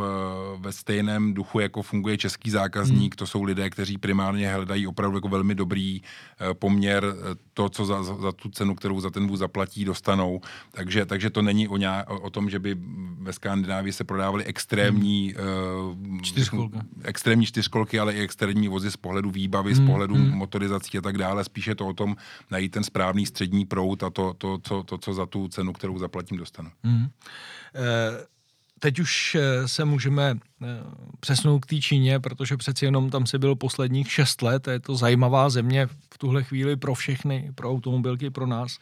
[0.59, 3.15] ve stejném duchu, jako funguje český zákazník.
[3.15, 3.19] Hmm.
[3.19, 6.03] To jsou lidé, kteří primárně hledají opravdu jako velmi dobrý
[6.41, 10.41] eh, poměr eh, to, co za, za tu cenu, kterou za ten vůz zaplatí, dostanou.
[10.71, 12.77] Takže, takže to není o, ně, o tom, že by
[13.21, 16.21] ve Skandinávii se prodávaly extrémní hmm.
[16.23, 16.79] čtyřkolky.
[17.05, 19.85] extrémní čtyřkolky, ale i extrémní vozy z pohledu výbavy, hmm.
[19.85, 20.31] z pohledu hmm.
[20.31, 21.45] motorizací a tak dále.
[21.45, 22.17] Spíše to o tom
[22.51, 25.99] najít ten správný střední prout a to, to, to, to co za tu cenu, kterou
[25.99, 26.71] zaplatím, dostanu.
[26.85, 27.09] Hmm.
[27.75, 28.27] Eh,
[28.79, 30.67] teď už eh, se můžeme eh,
[31.21, 34.69] přesnout k té Číně, protože přeci jenom tam se bylo posledních šest let.
[34.69, 38.79] Je to zajímavá země v tuhle chvíli pro všechny, pro automobilky, pro nás.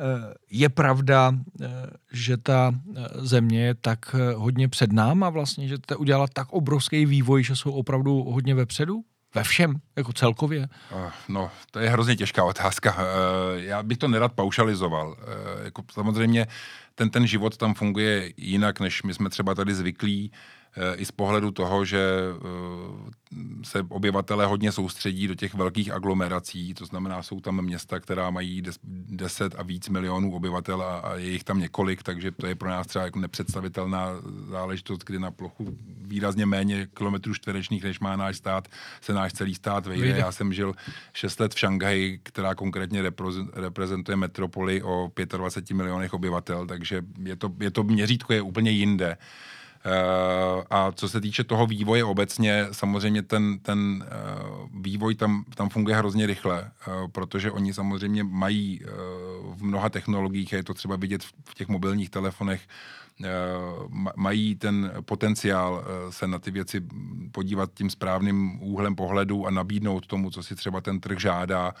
[0.00, 1.66] Eh, je pravda, eh,
[2.12, 7.06] že ta eh, země je tak hodně před náma vlastně, že to udělala tak obrovský
[7.06, 9.04] vývoj, že jsou opravdu hodně vepředu?
[9.34, 10.68] Ve všem, jako celkově?
[11.28, 12.96] No, to je hrozně těžká otázka.
[13.56, 15.16] Já bych to nerad paušalizoval.
[15.64, 16.46] Jako samozřejmě
[16.94, 20.32] ten, ten život tam funguje jinak, než my jsme třeba tady zvyklí.
[20.96, 22.02] I z pohledu toho, že
[23.62, 28.62] se obyvatelé hodně soustředí do těch velkých aglomerací, to znamená, jsou tam města, která mají
[28.84, 32.68] 10 a víc milionů obyvatel a, a je jich tam několik, takže to je pro
[32.68, 34.08] nás třeba jako nepředstavitelná
[34.50, 38.68] záležitost, kdy na plochu výrazně méně kilometrů čtverečních, než má náš stát,
[39.00, 40.08] se náš celý stát vejde.
[40.08, 40.74] Já jsem žil
[41.12, 43.02] 6 let v Šanghaji, která konkrétně
[43.54, 49.16] reprezentuje metropoli o 25 milionech obyvatel, takže je to, je to měřítko je úplně jinde.
[49.86, 54.10] Eh, a co se týče toho vývoje obecně, samozřejmě ten, ten eh,
[54.80, 58.80] vývoj tam, tam funguje hrozně rychle, eh, protože oni samozřejmě mají
[59.54, 62.62] v mnoha technologiích, je to třeba vidět v těch mobilních telefonech,
[64.16, 66.82] mají ten potenciál se na ty věci
[67.32, 71.74] podívat tím správným úhlem pohledu a nabídnout tomu, co si třeba ten trh žádá.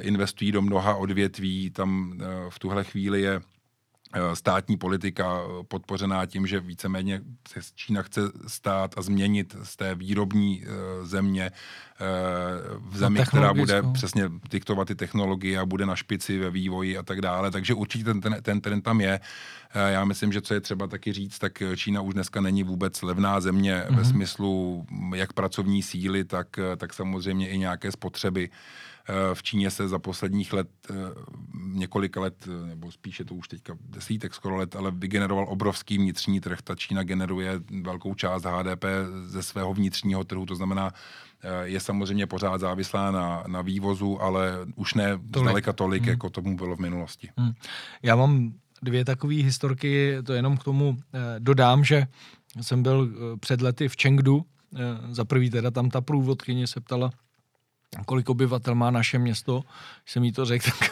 [0.00, 3.40] Investují do mnoha odvětví, tam v tuhle chvíli je
[4.34, 9.94] státní politika eh, podpořená tím, že víceméně se Čína chce stát a změnit z té
[9.94, 11.50] výrobní eh, země
[12.80, 17.02] v zemi, která bude přesně diktovat ty technologie a bude na špici ve vývoji a
[17.02, 17.50] tak dále.
[17.50, 19.20] Takže určitě ten, ten, ten trend tam je.
[19.74, 23.40] Já myslím, že co je třeba taky říct, tak Čína už dneska není vůbec levná
[23.40, 23.96] země mm-hmm.
[23.96, 24.10] ve mhm.
[24.10, 28.50] smyslu jak pracovní síly, tak, tak samozřejmě i nějaké spotřeby.
[29.08, 30.94] Eh, v Číně se za posledních let, eh,
[31.72, 36.40] několik let, eh, nebo spíše to už teďka desítek skoro let, ale vygeneroval obrovský vnitřní
[36.40, 36.62] trh.
[36.62, 38.84] Ta Čína generuje velkou část HDP
[39.24, 40.92] ze svého vnitřního trhu, to znamená,
[41.62, 45.44] je samozřejmě pořád závislá na, na vývozu, ale už ne tolik.
[45.44, 46.10] zdaleka tolik, hmm.
[46.10, 47.30] jako tomu bylo v minulosti.
[47.36, 47.52] Hmm.
[48.02, 50.96] Já mám dvě takové historky, to jenom k tomu
[51.38, 52.06] dodám, že
[52.60, 54.44] jsem byl před lety v Chengdu,
[55.10, 57.10] za prvý teda tam ta průvodkyně se ptala,
[58.06, 59.60] kolik obyvatel má naše město.
[60.04, 60.90] Když jsem jí to řekl, tak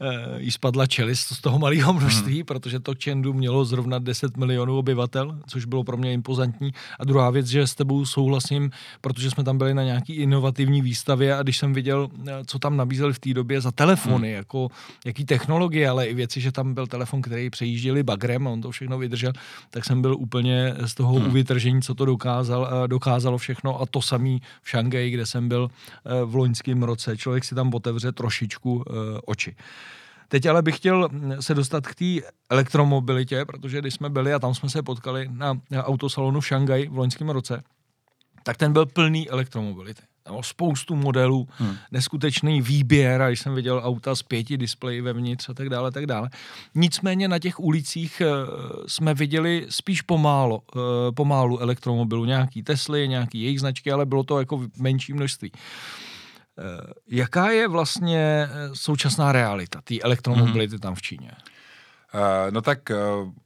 [0.00, 2.44] e, jí spadla čelist z toho malého množství, hmm.
[2.44, 6.70] protože to Čendu mělo zrovna 10 milionů obyvatel, což bylo pro mě impozantní.
[7.00, 8.70] A druhá věc, že s tebou souhlasím,
[9.00, 12.76] protože jsme tam byli na nějaký inovativní výstavě a když jsem viděl, eh, co tam
[12.76, 14.36] nabízeli v té době za telefony, hmm.
[14.36, 14.68] jako
[15.06, 18.70] jaký technologie, ale i věci, že tam byl telefon, který přejížděli bagrem a on to
[18.70, 19.32] všechno vydržel,
[19.70, 21.26] tak jsem byl úplně z toho hmm.
[21.26, 25.70] uvytržení, co to dokázal, eh, dokázalo všechno a to samý v Šangaji, kde jsem byl
[26.26, 27.16] v loňském roce.
[27.16, 28.82] Člověk si tam otevře trošičku uh,
[29.26, 29.56] oči.
[30.28, 31.08] Teď ale bych chtěl
[31.40, 35.60] se dostat k té elektromobilitě, protože když jsme byli a tam jsme se potkali na
[35.76, 37.62] autosalonu v Šangaj v loňském roce,
[38.42, 40.02] tak ten byl plný elektromobility.
[40.22, 41.76] Tam bylo spoustu modelů, hmm.
[41.92, 46.06] neskutečný výběr, a když jsem viděl auta s pěti displeji vevnitř a tak dále, tak
[46.06, 46.30] dále.
[46.74, 50.82] Nicméně na těch ulicích uh, jsme viděli spíš pomálo, uh,
[51.14, 55.52] pomálu elektromobilů, nějaký Tesly, nějaký jejich značky, ale bylo to jako menší množství.
[55.54, 55.58] Eh,
[57.08, 60.80] jaká je vlastně eh, současná realita té elektromobility mm-hmm.
[60.80, 61.30] tam v Číně?
[62.14, 62.78] Uh, no tak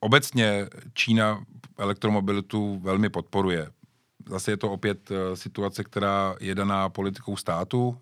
[0.01, 1.45] obecně Čína
[1.79, 3.71] elektromobilitu velmi podporuje.
[4.29, 7.99] Zase je to opět situace, která je daná politikou státu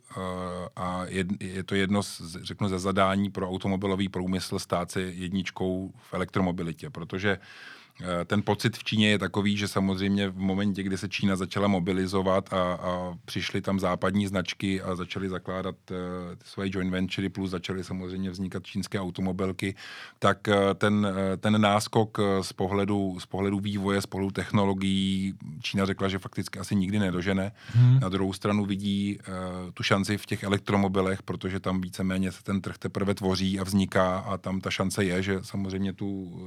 [0.77, 6.14] a je, to jedno, z, řeknu, ze zadání pro automobilový průmysl stát se jedničkou v
[6.14, 7.77] elektromobilitě, protože Eh,
[8.24, 12.52] ten pocit v Číně je takový, že samozřejmě v momentě, kdy se Čína začala mobilizovat
[12.52, 15.96] a, a přišly tam západní značky a začaly zakládat uh,
[16.44, 19.74] svoje joint venture, plus začaly samozřejmě vznikat čínské automobilky,
[20.18, 25.87] tak uh, ten, uh, ten náskok z pohledu, z pohledu vývoje, z pohledu technologií, Čína
[25.87, 27.52] řekla, že fakticky asi nikdy nedožene.
[27.66, 28.00] Hmm.
[28.00, 32.61] Na druhou stranu vidí uh, tu šanci v těch elektromobilech, protože tam víceméně se ten
[32.61, 36.38] trh teprve tvoří a vzniká a tam ta šance je, že samozřejmě tu uh,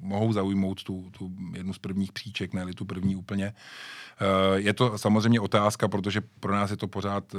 [0.00, 3.46] mohou zaujmout zaujmout tu, tu jednu z prvních příček, ne tu první úplně.
[3.46, 7.38] Eh, je to samozřejmě otázka, protože pro nás je to pořád eh,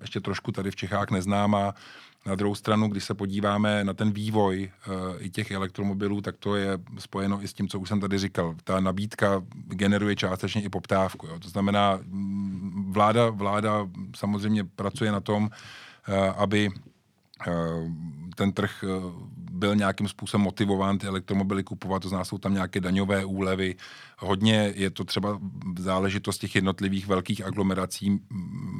[0.00, 1.74] ještě trošku tady v Čechách neznámá.
[2.26, 6.56] Na druhou stranu, když se podíváme na ten vývoj uh, i těch elektromobilů, tak to
[6.56, 8.54] je spojeno i s tím, co už jsem tady říkal.
[8.64, 11.26] Ta nabídka generuje částečně i poptávku.
[11.26, 11.38] Jo.
[11.38, 16.68] To znamená, mm, vláda, vláda samozřejmě pracuje na tom, uh, aby
[18.36, 18.84] ten trh
[19.60, 23.76] byl nějakým způsobem motivován ty elektromobily kupovat, to znamená, jsou tam nějaké daňové úlevy.
[24.18, 25.38] Hodně je to třeba
[25.78, 28.20] záležitost těch jednotlivých velkých aglomerací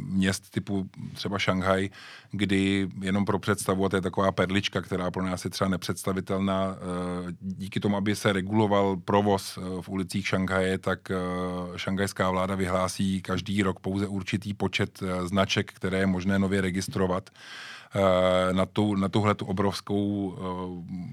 [0.09, 1.91] měst typu třeba Šanghaj,
[2.31, 6.77] kdy jenom pro představu, a to je taková perlička, která pro nás je třeba nepředstavitelná,
[6.77, 11.15] eh, díky tomu, aby se reguloval provoz eh, v ulicích Šanghaje, tak eh,
[11.77, 17.31] šanghajská vláda vyhlásí každý rok pouze určitý počet značek, které je možné nově registrovat.
[17.95, 21.11] Eh, na, tu, na tuhle tu obrovskou eh,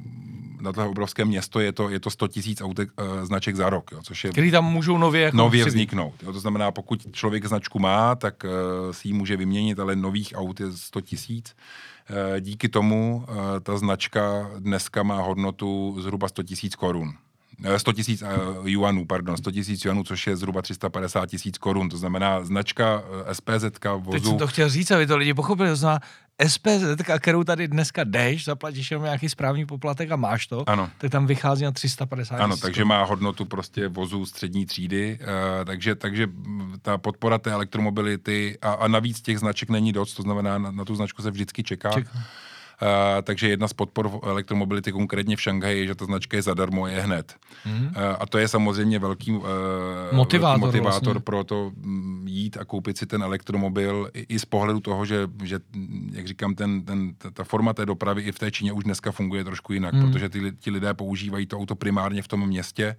[0.62, 2.74] na to obrovské město je to, je to 100 tisíc uh,
[3.24, 4.32] značek za rok, jo, což je...
[4.32, 6.14] Který tam můžou nově jako Nově vzniknout.
[6.24, 8.46] Jo, to znamená, pokud člověk značku má, tak
[8.92, 11.56] si ji může vyměnit, ale nových aut je 100 tisíc.
[12.40, 13.26] Díky tomu
[13.64, 17.14] ta značka dneska má hodnotu zhruba 100 tisíc korun.
[17.78, 21.98] 100 tisíc uh, juanů, pardon, 100 tisíc juanů, což je zhruba 350 tisíc korun, to
[21.98, 23.66] znamená značka SPZ
[23.98, 24.12] vozu.
[24.12, 26.00] Teď jsem to chtěl říct, aby to lidi pochopili, to znamená
[26.48, 30.90] SPZ, kterou tady dneska jdeš, zaplatíš jenom nějaký správný poplatek a máš to, ano.
[30.98, 35.96] tak tam vychází na 350 Ano, takže má hodnotu prostě vozu střední třídy, uh, takže,
[35.96, 36.28] takže
[36.82, 40.86] ta podpora té elektromobility a, a navíc těch značek není dost, to znamená, na, na
[40.86, 41.92] tu značku se vždycky čeká.
[41.92, 42.12] Čeká.
[42.82, 46.88] Uh, takže jedna z podpor elektromobility konkrétně v Šanghaji je, že ta značka je zadarmo,
[46.88, 47.36] je hned.
[47.66, 49.44] Uh, a to je samozřejmě velký, uh,
[50.12, 51.22] motivátor, velký motivátor vlastně.
[51.22, 55.28] pro to mm, jít a koupit si ten elektromobil i, i z pohledu toho, že,
[55.44, 55.60] že
[56.12, 59.12] jak říkám, ten, ten, ta, ta forma té dopravy i v té Číně už dneska
[59.12, 60.02] funguje trošku jinak, mm.
[60.02, 62.96] protože ty, ti lidé používají to auto primárně v tom městě,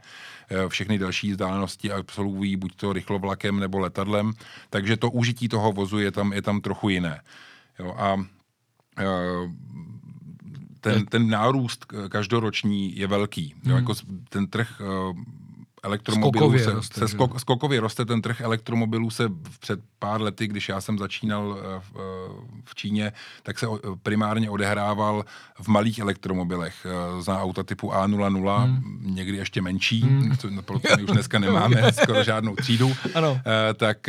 [0.68, 4.32] všechny další vzdálenosti absolvují buď to rychlovlakem nebo letadlem,
[4.70, 7.20] takže to užití toho vozu je tam, je tam trochu jiné.
[7.78, 8.37] Jo, a Eh,
[10.80, 13.54] ten, ten nárůst každoroční je velký.
[13.62, 13.70] Hmm.
[13.70, 13.94] Jo, jako
[14.28, 15.14] ten trh eh,
[15.82, 19.28] elektromobilů skokově se, roste, se skok, skokově roste ten trh elektromobilů se
[19.60, 23.66] před pár lety, když já jsem začínal eh, v, eh, v Číně, tak se
[24.02, 25.24] primárně odehrával
[25.60, 26.86] v malých elektromobilech.
[26.86, 29.00] Eh, za auta typu A00, hmm.
[29.14, 30.36] někdy ještě menší, hmm.
[30.64, 33.40] proto my už dneska nemáme skoro žádnou třídu, ano.
[33.74, 34.08] Tak,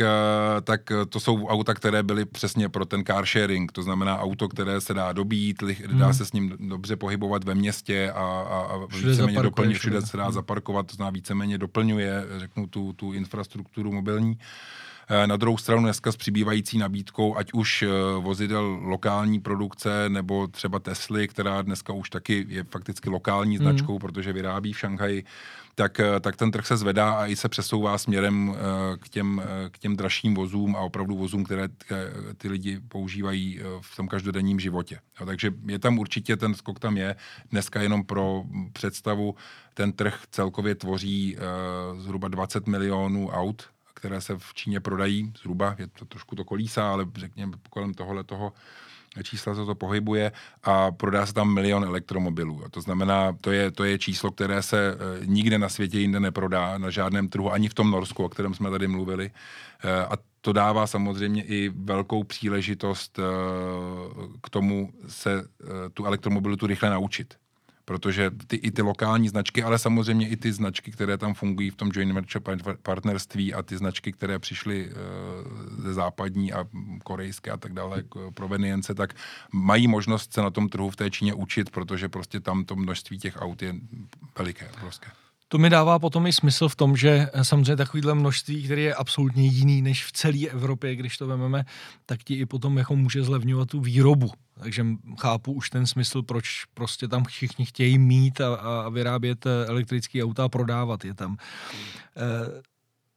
[0.62, 4.80] tak to jsou auta, které byly přesně pro ten car sharing, to znamená auto, které
[4.80, 5.62] se dá dobít,
[5.92, 6.14] dá hmm.
[6.14, 10.24] se s ním dobře pohybovat ve městě a, a, a víceméně doplnit, všude se dá
[10.24, 10.32] hmm.
[10.32, 14.38] zaparkovat, to znamená víceméně doplňuje, řeknu, tu, tu infrastrukturu mobilní.
[15.26, 17.88] Na druhou stranu dneska s přibývající nabídkou, ať už eh,
[18.20, 23.64] vozidel lokální produkce, nebo třeba Tesly, která dneska už taky je fakticky lokální hmm.
[23.64, 23.98] značkou, mm.
[23.98, 25.24] protože vyrábí v Šanghaji,
[25.74, 28.56] tak, eh, tak ten trh se zvedá a i se přesouvá směrem
[29.00, 31.68] k těm, k těm dražším vozům a opravdu vozům, které
[32.36, 34.98] ty lidi používají v tom každodenním životě.
[35.20, 37.16] Jo, takže je tam určitě, ten skok tam je.
[37.50, 38.42] Dneska jenom pro
[38.72, 39.34] představu,
[39.74, 41.36] ten trh celkově tvoří
[41.98, 43.68] zhruba 20 milionů aut
[44.00, 48.24] které se v Číně prodají zhruba, je to trošku to kolísá, ale řekněme kolem tohle
[48.24, 48.52] toho
[49.22, 50.32] čísla se to pohybuje
[50.62, 52.64] a prodá se tam milion elektromobilů.
[52.64, 56.20] A to znamená, to je, to je číslo, které se e, nikde na světě jinde
[56.20, 59.30] neprodá, na žádném trhu, ani v tom Norsku, o kterém jsme tady mluvili.
[59.84, 63.22] E, a to dává samozřejmě i velkou příležitost e,
[64.42, 65.44] k tomu se
[65.94, 67.34] tu elektromobilitu rychle naučit
[67.90, 71.76] protože ty, i ty lokální značky, ale samozřejmě i ty značky, které tam fungují v
[71.76, 76.64] tom joint venture partnerství a ty značky, které přišly uh, ze západní a
[77.04, 79.14] korejské a tak dále, jako provenience, tak
[79.52, 83.18] mají možnost se na tom trhu v té Číně učit, protože prostě tam to množství
[83.18, 83.74] těch aut je
[84.38, 85.06] veliké, prostě.
[85.48, 89.46] To mi dává potom i smysl v tom, že samozřejmě takovýhle množství, který je absolutně
[89.46, 91.64] jiný než v celé Evropě, když to vezmeme,
[92.06, 94.30] tak ti i potom jako může zlevňovat tu výrobu.
[94.62, 94.86] Takže
[95.20, 100.24] chápu už ten smysl, proč prostě tam všichni chtějí mít a, a vyrábět eh, elektrické
[100.24, 101.36] auta a prodávat je tam.
[102.16, 102.70] E,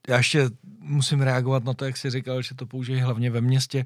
[0.08, 3.86] já ještě musím reagovat na to, jak jsi říkal, že to použijí hlavně ve městě.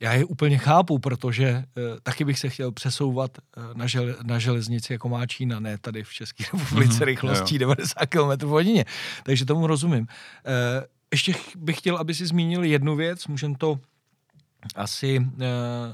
[0.00, 1.64] Já je úplně chápu, protože e,
[2.02, 6.04] taky bych se chtěl přesouvat e, na, žele, na železnici, jako má Čína, ne tady
[6.04, 7.58] v České republice mm-hmm, rychlostí jo.
[7.58, 8.84] 90 km v hodině.
[9.22, 10.06] Takže tomu rozumím.
[10.46, 13.80] E, ještě bych chtěl, aby si zmínil jednu věc, můžem to
[14.74, 15.46] asi e,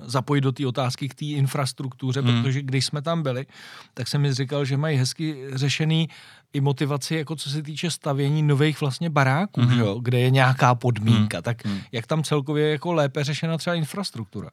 [0.03, 2.43] zapojit do té otázky k té infrastruktuře, hmm.
[2.43, 3.47] protože když jsme tam byli,
[3.95, 6.09] tak jsem mi říkal, že mají hezky řešený
[6.53, 9.79] i motivaci, jako co se týče stavění nových vlastně baráků, mm-hmm.
[9.79, 11.39] jo, kde je nějaká podmínka.
[11.39, 11.43] Mm-hmm.
[11.43, 14.51] Tak jak tam celkově jako lépe řešena třeba infrastruktura?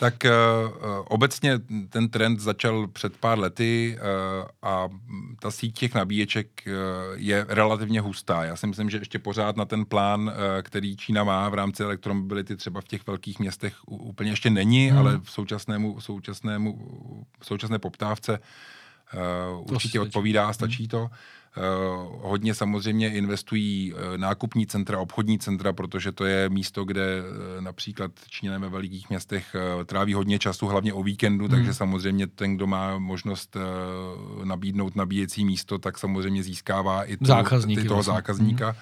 [0.00, 0.70] Tak uh,
[1.08, 4.88] obecně ten trend začal před pár lety uh, a
[5.40, 6.72] ta síť těch nabíječek uh,
[7.14, 8.44] je relativně hustá.
[8.44, 10.32] Já si myslím, že ještě pořád na ten plán, uh,
[10.62, 14.98] který Čína má v rámci elektromobility třeba v těch velkých městech úplně ještě není, mm.
[14.98, 16.78] ale v současnému, současnému,
[17.42, 18.38] současné poptávce
[19.58, 21.10] uh, určitě odpovídá, stačí to.
[21.12, 21.18] Eh,
[22.20, 28.10] hodně samozřejmě investují eh, nákupní centra, obchodní centra, protože to je místo, kde eh, například
[28.28, 31.54] Číňané ve velikých městech tráví hodně času, hlavně o víkendu, hmm.
[31.54, 33.56] takže samozřejmě ten, kdo má možnost
[34.44, 37.24] nabídnout nabíjecí místo, tak samozřejmě získává i, tu,
[37.68, 38.14] i toho vlastně.
[38.14, 38.66] zákazníka.
[38.66, 38.78] Hmm.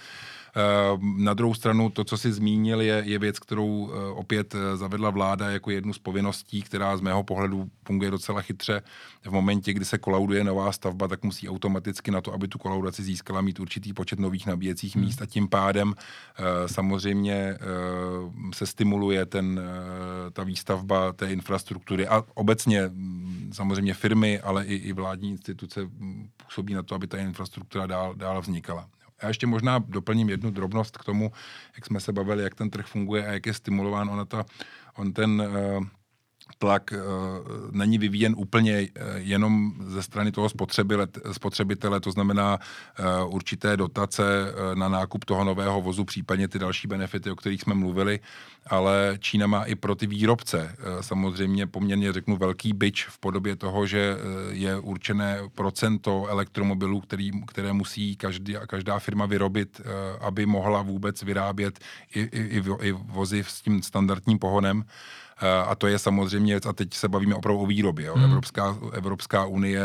[0.59, 4.77] Eh, na druhou stranu to, co si zmínil, je, je věc, kterou eh, opět eh,
[4.77, 8.83] zavedla vláda jako jednu z povinností, která z mého pohledu funguje docela chytře.
[9.25, 13.03] V momentě, kdy se kolauduje nová stavba, tak musí automaticky na to, aby tu kolaudaci
[13.03, 15.05] získala, mít určitý počet nových nabíjecích hmm.
[15.05, 15.95] míst a tím pádem
[16.67, 17.59] samozřejmě
[18.55, 19.61] se stimuluje ten,
[20.33, 26.29] ta výstavba té infrastruktury a obecně mm, samozřejmě firmy, ale i, i vládní instituce mm,
[26.45, 28.89] působí na to, aby ta infrastruktura dál, dál vznikala.
[29.23, 31.33] Já ještě možná doplním jednu drobnost k tomu,
[31.77, 34.11] jak jsme se bavili, jak ten trh funguje a jak je stimulován.
[34.11, 34.45] Ona ta,
[34.95, 35.43] on ten
[35.77, 35.87] uh,
[36.59, 36.99] tlak uh,
[37.71, 38.87] není vyvíjen úplně uh,
[39.17, 40.49] jenom ze strany toho
[41.33, 44.23] spotřebitele, to znamená uh, určité dotace
[44.75, 48.21] na nákup toho nového vozu, případně ty další benefity, o kterých jsme mluvili,
[48.67, 53.87] ale Čína má i pro ty výrobce samozřejmě poměrně, řeknu, velký byč v podobě toho,
[53.87, 54.17] že
[54.51, 59.81] je určené procento elektromobilů, který, které musí každý, každá firma vyrobit,
[60.21, 61.79] aby mohla vůbec vyrábět
[62.15, 64.85] i, i, i vozy s tím standardním pohonem.
[65.67, 68.07] A to je samozřejmě, a teď se bavíme opravdu o výrobě.
[68.07, 68.15] Jo.
[68.15, 68.25] Hmm.
[68.25, 69.81] Evropská, Evropská unie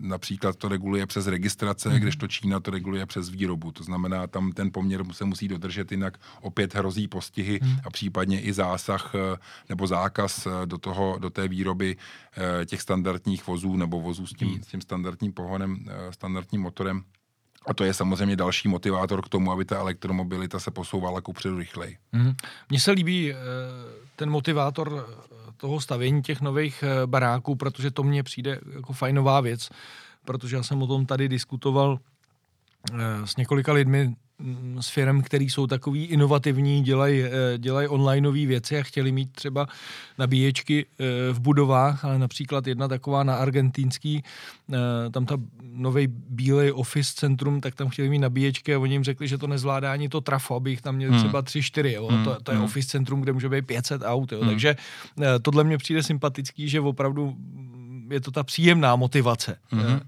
[0.00, 1.98] například to reguluje přes registrace, hmm.
[1.98, 3.72] kdežto Čína to reguluje přes výrobu.
[3.72, 7.76] To znamená, tam ten poměr se musí dodržet, jinak opět hrozí postihy hmm.
[7.84, 9.36] a případně i zásah eh,
[9.68, 11.96] nebo zákaz eh, do, toho, do té výroby
[12.36, 14.62] eh, těch standardních vozů nebo vozů s tím, hmm.
[14.62, 17.04] s tím standardním pohonem, standardním motorem.
[17.66, 21.96] A to je samozřejmě další motivátor k tomu, aby ta elektromobilita se posouvala kupředu rychleji.
[22.12, 22.32] Mm.
[22.70, 23.36] Mně se líbí e,
[24.16, 29.40] ten motivátor eh, toho stavění těch nových e, baráků, protože to mně přijde jako fajnová
[29.40, 29.68] věc,
[30.24, 31.98] protože já jsem o tom tady diskutoval
[33.24, 38.78] s několika lidmi Mm, s firm, který jsou takový inovativní, dělají eh, dělaj onlineové věci
[38.78, 39.66] a chtěli mít třeba
[40.18, 44.22] nabíječky eh, v budovách, ale například jedna taková na argentinský,
[44.72, 44.76] eh,
[45.10, 49.28] tam ta nový bílej office centrum, tak tam chtěli mít nabíječky a oni jim řekli,
[49.28, 51.20] že to nezvládá ani to trafo, aby jich tam měli hmm.
[51.20, 52.06] třeba tři, čtyři, jo.
[52.06, 52.24] Hmm.
[52.24, 52.64] To, to je hmm.
[52.64, 54.38] office centrum, kde může být 500 aut, jo.
[54.40, 54.48] Hmm.
[54.48, 54.76] takže
[55.42, 57.36] tohle mě přijde sympatický, že opravdu
[58.10, 59.58] je to ta příjemná motivace.
[59.70, 60.00] Hmm.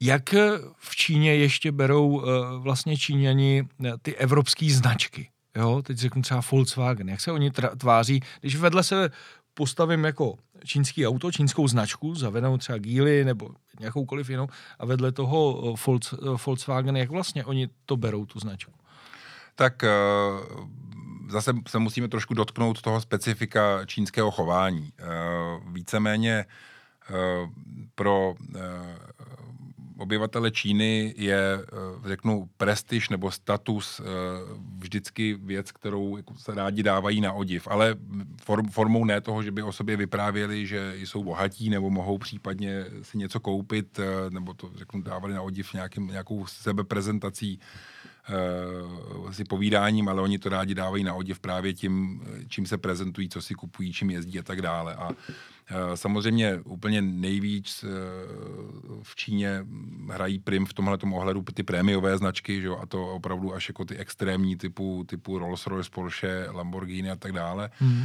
[0.00, 0.34] Jak
[0.76, 2.22] v Číně ještě berou uh,
[2.58, 5.30] vlastně Číňani eh, ty evropské značky?
[5.56, 7.08] Jo, teď řeknu třeba Volkswagen.
[7.08, 9.10] Jak se oni tváří, když vedle se
[9.54, 10.34] postavím jako
[10.64, 16.14] čínský auto, čínskou značku, zavedou třeba Geely nebo nějakoukoliv jinou a vedle toho eh, Volks,
[16.46, 18.72] Volkswagen, jak vlastně oni to berou, tu značku?
[19.54, 19.84] Tak
[21.28, 24.92] zase se musíme trošku dotknout toho specifika čínského chování.
[25.72, 26.44] Víceméně
[27.94, 28.34] pro
[29.98, 34.04] obyvatele Číny je, eh, řeknu, prestiž nebo status eh,
[34.78, 37.96] vždycky věc, kterou jako se rádi dávají na odiv, ale
[38.70, 43.18] formou ne toho, že by o sobě vyprávěli, že jsou bohatí nebo mohou případně si
[43.18, 47.60] něco koupit, eh, nebo to, řeknu, dávali na odiv nějakým, nějakou sebeprezentací
[49.30, 53.42] si povídáním, ale oni to rádi dávají na odiv právě tím, čím se prezentují, co
[53.42, 54.94] si kupují, čím jezdí a tak dále.
[54.94, 55.10] A
[55.94, 57.88] samozřejmě úplně nejvíc eh,
[59.02, 59.66] v Číně
[60.10, 62.68] hrají prim v tomhle ohledu ty prémiové značky, že?
[62.68, 67.70] a to opravdu až jako ty extrémní typu, typu Rolls-Royce, Porsche, Lamborghini a tak dále.
[67.80, 68.04] Mm.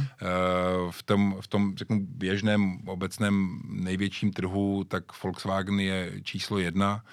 [0.90, 7.04] V tom, v tom řeknu, běžném obecném největším trhu, tak Volkswagen je číslo jedna,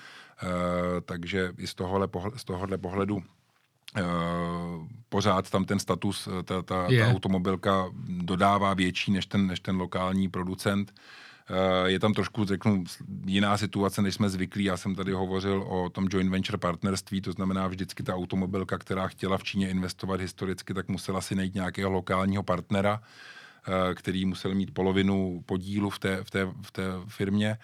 [1.05, 3.40] takže i z tohohle, z tohohle pohledu Eh,
[5.11, 9.77] pořád tam ten status, eh, ta, ta, ta automobilka dodává větší než ten, než ten
[9.77, 10.93] lokální producent.
[10.95, 12.83] Eh, je tam trošku, řeknu,
[13.25, 14.63] jiná situace, než jsme zvyklí.
[14.63, 19.07] Já jsem tady hovořil o tom joint venture partnerství, to znamená vždycky ta automobilka, která
[19.07, 23.01] chtěla v Číně investovat historicky, tak musela si najít nějakého lokálního partnera,
[23.95, 27.57] který musel mít polovinu podílu v té, v té, v té firmě.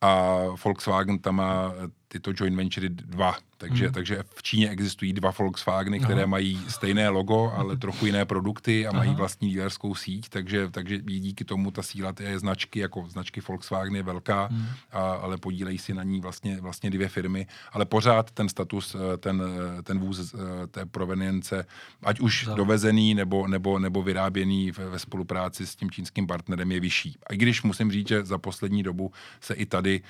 [0.00, 1.72] A Volkswagen tam má
[2.12, 3.36] tyto joint venture dva.
[3.58, 3.94] Takže, hmm.
[3.94, 6.30] takže v Číně existují dva Volkswageny, které Aha.
[6.30, 8.98] mají stejné logo, ale trochu jiné produkty a Aha.
[8.98, 13.96] mají vlastní dílerskou síť, takže, takže díky tomu ta síla té značky, jako značky Volkswagen
[13.96, 14.66] je velká, hmm.
[14.92, 17.46] a, ale podílejí si na ní vlastně, vlastně dvě firmy.
[17.72, 19.42] Ale pořád ten status, eh, ten,
[19.78, 21.66] eh, ten vůz eh, té provenience,
[22.02, 22.56] ať už Zav.
[22.56, 27.18] dovezený nebo, nebo, nebo vyráběný ve, ve spolupráci s tím čínským partnerem je vyšší.
[27.26, 30.02] A i když musím říct, že za poslední dobu se i tady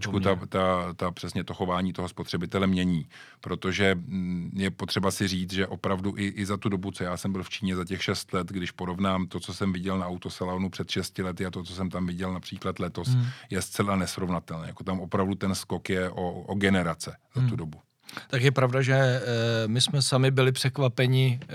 [0.00, 3.08] trochu ta, ta, ta ta přesně to chování toho spotřebitele mění,
[3.40, 7.16] protože mm, je potřeba si říct, že opravdu i, i za tu dobu, co já
[7.16, 10.06] jsem byl v Číně za těch šest let, když porovnám to, co jsem viděl na
[10.06, 13.26] autosalonu před šesti lety a to, co jsem tam viděl například letos, hmm.
[13.50, 14.66] je zcela nesrovnatelné.
[14.66, 17.50] Jako tam opravdu ten skok je o, o generace za hmm.
[17.50, 17.85] tu dobu.
[18.30, 19.20] Tak je pravda, že e,
[19.66, 21.46] my jsme sami byli překvapeni, e,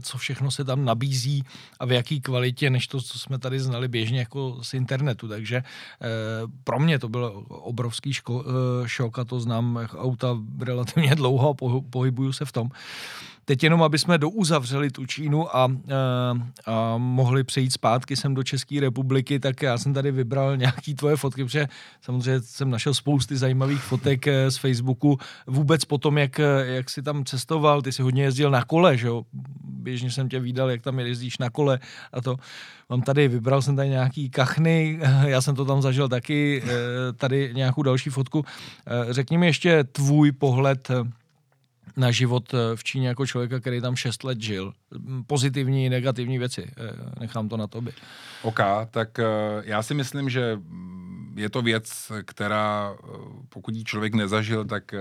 [0.00, 1.44] co všechno se tam nabízí
[1.80, 5.28] a v jaký kvalitě, než to, co jsme tady znali běžně jako z internetu.
[5.28, 5.62] Takže e,
[6.64, 8.12] pro mě to byl obrovský
[8.86, 12.70] šok a to znám auta relativně dlouho a pohybuju se v tom.
[13.44, 15.68] Teď jenom, aby jsme douzavřeli tu Čínu a, a,
[16.66, 21.16] a mohli přejít zpátky sem do České republiky, tak já jsem tady vybral nějaký tvoje
[21.16, 21.66] fotky, protože
[22.00, 25.18] samozřejmě jsem našel spousty zajímavých fotek eh, z Facebooku.
[25.46, 29.22] Vůbec potom, jak, jak jsi tam cestoval, ty jsi hodně jezdil na kole, že jo?
[29.64, 31.78] Běžně jsem tě viděl, jak tam jezdíš na kole
[32.12, 32.36] a to.
[32.90, 37.50] Mám tady, vybral jsem tady nějaký kachny, já jsem to tam zažil taky, eh, tady
[37.54, 38.44] nějakou další fotku.
[38.86, 40.88] Eh, řekni mi ještě tvůj pohled
[41.96, 44.72] na život eh, v Číně jako člověka, který tam 6 let žil.
[45.26, 46.70] Pozitivní i negativní věci.
[46.76, 47.92] Eh, nechám to na tobě.
[48.42, 49.24] OK, tak eh,
[49.64, 50.60] já si myslím, že
[51.34, 52.96] je to věc, která
[53.48, 54.94] pokud ji člověk nezažil, tak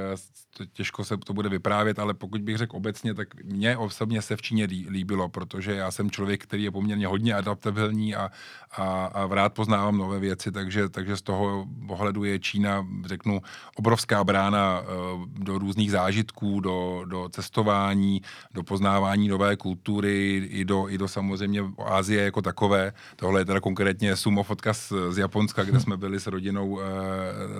[0.74, 4.42] těžko se to bude vyprávět, ale pokud bych řekl obecně, tak mě osobně se v
[4.42, 8.32] Číně líbilo, protože já jsem člověk, který je poměrně hodně adaptabilní a,
[8.72, 13.42] a, a rád poznávám nové věci, takže, takže z toho pohledu je Čína, řeknu,
[13.76, 14.84] obrovská brána
[15.28, 18.22] do různých zážitků, do do, cestování,
[18.54, 22.94] do poznávání nové kultury, i do, i do samozřejmě Ázie jako takové.
[23.16, 26.84] Tohle je teda konkrétně sumo fotka z, z Japonska, kde jsme byli s rodinou e,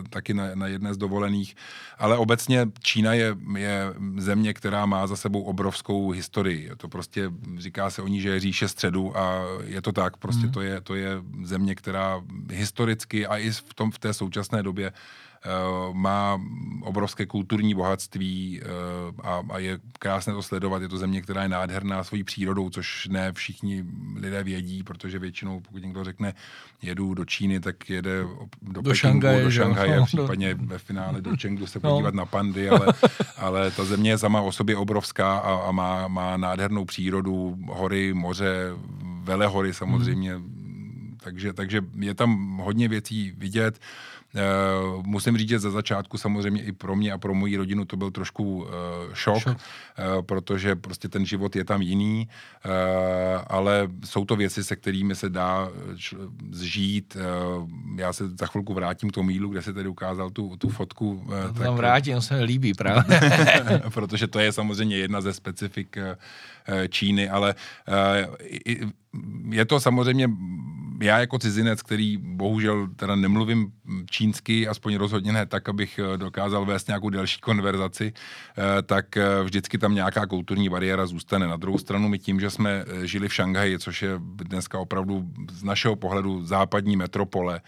[0.10, 1.56] taky na, na jedné z dovolených.
[1.98, 6.72] Ale obecně Čína je, je země, která má za sebou obrovskou historii.
[6.78, 10.18] To prostě říká se o ní, že je říše středu a je to tak.
[10.18, 10.52] Prostě mm.
[10.52, 11.10] to, je, to je
[11.44, 12.22] země, která
[12.52, 14.94] historicky a i v, tom, v té současné době
[15.94, 16.42] má
[16.82, 18.68] obrovské kulturní bohatství eh,
[19.24, 20.82] a, a je krásné to sledovat.
[20.82, 23.86] Je to země, která je nádherná svojí přírodou, což ne všichni
[24.16, 26.34] lidé vědí, protože většinou, pokud někdo řekne,
[26.82, 28.24] jedu do Číny, tak jede
[28.62, 31.90] do, do Šangaje, do Šangaje, no, případně ve finále do Čengdu se no.
[31.90, 32.18] podívat no.
[32.18, 32.88] na pandy, ale,
[33.38, 38.14] ale ta země je sama o sobě obrovská a, a má, má nádhernou přírodu, hory,
[38.14, 38.74] moře,
[39.24, 41.18] velehory samozřejmě, hmm.
[41.24, 43.80] takže, takže je tam hodně věcí vidět.
[43.80, 44.13] Uh,
[45.06, 48.12] musím říct, že za začátku samozřejmě i pro mě a pro moji rodinu to byl
[48.12, 48.68] trošku uh,
[49.14, 49.58] šok, šok.
[49.58, 52.28] Uh, protože prostě ten život je tam jiný,
[53.48, 55.70] ale jsou to věci, se kterými se dá
[56.52, 57.18] zžít.
[57.98, 61.26] Já se za chvilku vrátím k tomu mílu, kde se tady ukázal tu, tu fotku.
[61.28, 63.20] To tak, tam vrátím, se mi líbí právě.
[63.94, 65.98] protože to je samozřejmě jedna ze specifik
[66.90, 67.56] Číny, ale
[69.50, 70.30] je to samozřejmě
[71.02, 73.72] já jako cizinec, který bohužel teda nemluvím
[74.10, 79.44] čínsky, aspoň rozhodně ne tak, abych eh, dokázal vést nějakou delší konverzaci, eh, tak eh,
[79.44, 81.48] vždycky tam nějaká kulturní bariéra zůstane.
[81.48, 85.64] Na druhou stranu my tím, že jsme žili v Šanghaji, což je dneska opravdu z
[85.64, 87.62] našeho pohledu západní metropole,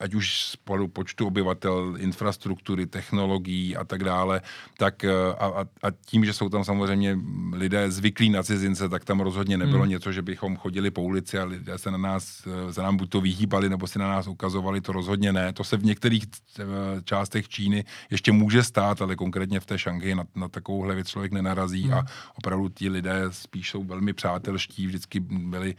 [0.00, 0.56] ať už z
[0.92, 4.42] počtu obyvatel, infrastruktury, technologií a tak dále,
[4.78, 7.18] tak eh, a, a, a tím, že jsou tam samozřejmě
[7.52, 9.90] lidé zvyklí na cizince, tak tam rozhodně nebylo hmm.
[9.90, 13.10] něco, že bychom chodili po ulici a lidé se na nás, eh, za nám buď
[13.10, 15.52] to vyhýbali, nebo si na nás ukazovali, to rozhodně ne.
[15.52, 16.24] To se v některých
[16.60, 16.64] eh,
[17.04, 21.32] částech Číny ještě může stát, ale konkrétně v té Šanghaji na, na takovouhle věc člověk
[21.32, 21.94] nenarazí hmm.
[21.94, 22.04] a
[22.38, 25.74] opravdu ti lidé spíš jsou velmi přátelští, vždycky byli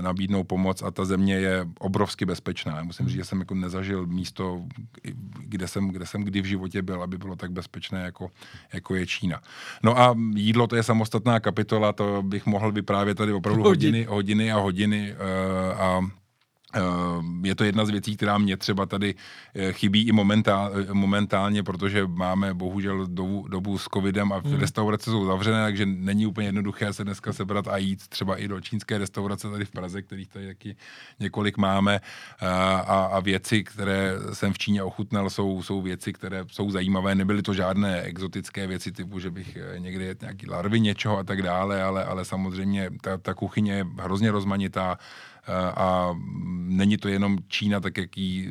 [0.00, 2.82] nabídnou pomoc a ta země je obrovsky bezpečná.
[2.82, 4.62] Musím říct, že jsem jako jako nezažil místo,
[5.38, 8.30] kde jsem, kde jsem kdy v životě byl, aby bylo tak bezpečné, jako,
[8.72, 9.40] jako je Čína.
[9.82, 14.52] No a jídlo to je samostatná kapitola, to bych mohl vyprávět tady opravdu hodiny, hodiny
[14.52, 16.00] a hodiny uh, a
[17.44, 19.14] je to jedna z věcí, která mě třeba tady
[19.54, 24.60] eh, chybí i eh, momentálně, protože máme bohužel dobu, dobu s covidem a mm.
[24.60, 28.60] restaurace jsou zavřené, takže není úplně jednoduché se dneska sebrat a jít třeba i do
[28.60, 30.76] čínské restaurace tady v Praze, kterých tady taky
[31.20, 32.00] několik máme
[32.40, 37.14] eh, a, a věci, které jsem v Číně ochutnal, jsou, jsou věci, které jsou zajímavé.
[37.14, 41.42] Nebyly to žádné exotické věci typu, že bych někdy jet nějaký larvy něčeho a tak
[41.42, 44.98] dále, ale, ale samozřejmě ta, ta kuchyně je hrozně rozmanitá,
[45.76, 46.14] a
[46.72, 48.10] není to jenom Čína, tak jak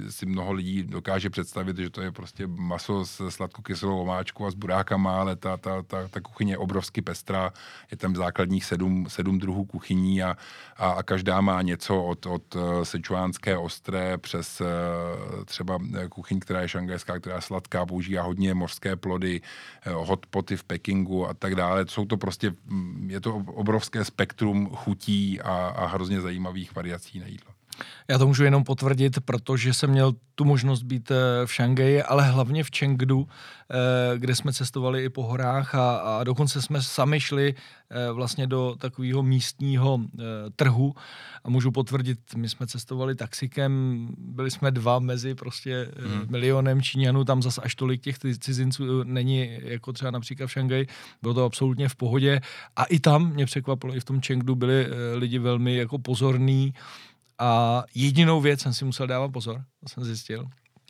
[0.10, 4.56] si mnoho lidí dokáže představit, že to je prostě maso s sladkokyselou omáčkou a s
[4.56, 7.54] burákama, ale ta, ta, ta, ta kuchyně je obrovsky pestrá,
[7.92, 10.38] je tam základních sedm, sedm druhů kuchyní a,
[10.78, 14.66] a, a každá má něco od, od eh, sečuánské ostré přes eh,
[15.46, 15.80] třeba
[16.10, 19.42] kuchyň, která je šangajská, která je sladká, používá hodně mořské plody,
[19.86, 21.86] eh, hotpoty v Pekingu a tak dále.
[21.88, 27.28] Jsou to prostě, mm, je to obrovské spektrum chutí a, a hrozně zajímavých variací na
[27.28, 27.54] jídlo.
[28.08, 32.24] Já to můžu jenom potvrdit, protože jsem měl tu možnost být eh, v Šanghaji, ale
[32.24, 37.20] hlavně v Chengdu, eh, kde jsme cestovali i po horách a, a dokonce jsme sami
[37.20, 40.00] šli eh, vlastně do takového místního
[40.56, 40.94] trhu.
[41.44, 46.26] A můžu potvrdit, my jsme cestovali taxikem, byli jsme dva mezi prostě hmm.
[46.30, 50.88] milionem Číňanů, tam zas až tolik těch cizinců není jako třeba například v Šanghaji,
[51.22, 52.42] bylo to absolutně v pohodě.
[52.76, 56.74] A i tam mě překvapilo, i v tom Chengdu byli lidi velmi jako pozorní,
[57.42, 60.48] a jedinou věc jsem si musel dávat pozor, to jsem zjistil,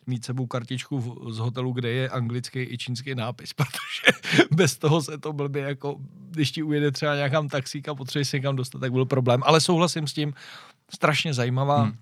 [0.08, 4.20] mít sebou kartičku z hotelu, kde je anglický i čínský nápis, protože
[4.52, 5.96] bez toho se to blbě jako,
[6.30, 9.42] když ti ujede třeba nějakám taxík a potřebuješ se někam dostat, tak byl problém.
[9.46, 10.34] Ale souhlasím s tím,
[10.94, 11.98] strašně zajímavá hmm.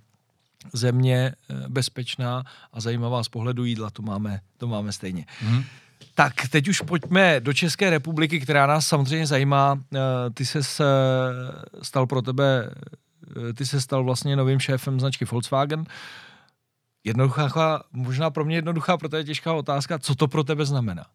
[0.74, 2.44] země, eh, bezpečná
[2.74, 5.26] a zajímavá z pohledu jídla, to máme, to máme stejně.
[5.40, 5.64] Hmm.
[6.16, 9.80] Tak teď už pojďme do České republiky, která nás samozřejmě zajímá.
[9.96, 10.00] Eh,
[10.34, 10.60] ty se
[11.82, 13.09] stal pro tebe Eh,
[13.54, 15.86] ty se stal vlastně novým šéfem značky Volkswagen.
[17.04, 21.06] Jednoduchá, možná pro mě jednoduchá, pro je těžká otázka, co to pro tebe znamená?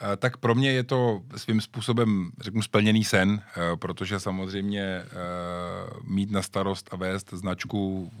[0.00, 5.06] Eh, tak pro mě je to svým způsobem, řeknu, splněný sen, eh, protože samozřejmě eh,
[6.02, 8.12] mít na starost a vést značku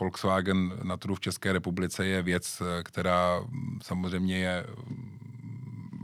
[0.00, 3.40] Volkswagen na trhu v České republice je věc, která
[3.82, 4.66] samozřejmě je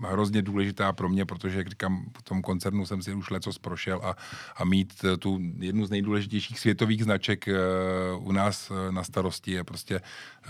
[0.09, 4.01] hrozně důležitá pro mě, protože, jak říkám, v tom koncernu jsem si už lecos prošel
[4.05, 4.16] a,
[4.57, 9.64] a mít tu jednu z nejdůležitějších světových značek uh, u nás uh, na starosti je
[9.64, 10.01] prostě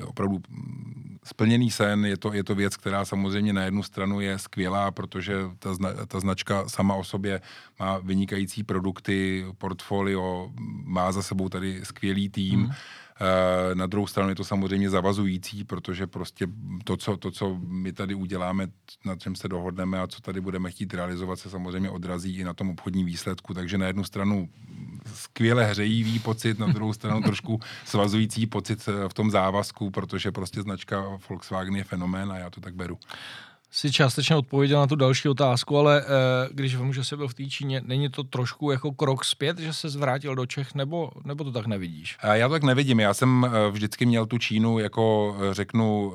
[0.05, 0.43] opravdu
[1.25, 2.05] splněný sen.
[2.05, 6.07] Je to, je to věc, která samozřejmě na jednu stranu je skvělá, protože ta, zna,
[6.07, 7.41] ta značka sama o sobě
[7.79, 10.53] má vynikající produkty, portfolio,
[10.85, 12.61] má za sebou tady skvělý tým.
[12.61, 12.71] Mm
[13.10, 13.10] Eh,
[13.75, 16.47] na druhou stranu je to samozřejmě zavazující, protože prostě
[16.85, 18.69] to, co, to, co my tady uděláme,
[19.05, 22.55] na čem se dohodneme a co tady budeme chtít realizovat, se samozřejmě odrazí i na
[22.55, 23.55] tom obchodním výsledku.
[23.55, 24.49] Takže na jednu stranu
[25.15, 30.63] skvěle hřejivý pocit, na druhou stranu trošku svazující pocit eh, v tom závazku, protože prostě
[30.63, 32.99] značka Volkswagen je fenomén a já to tak beru
[33.73, 37.35] si částečně odpověděl na tu další otázku, ale eh, když vím, že jsi byl v
[37.35, 41.45] té Číně, není to trošku jako krok zpět, že se zvrátil do Čech, nebo, nebo
[41.45, 42.19] to tak nevidíš?
[42.33, 43.01] Já to tak nevidím.
[43.01, 46.13] Já jsem eh, vždycky měl tu Čínu jako, eh, řeknu,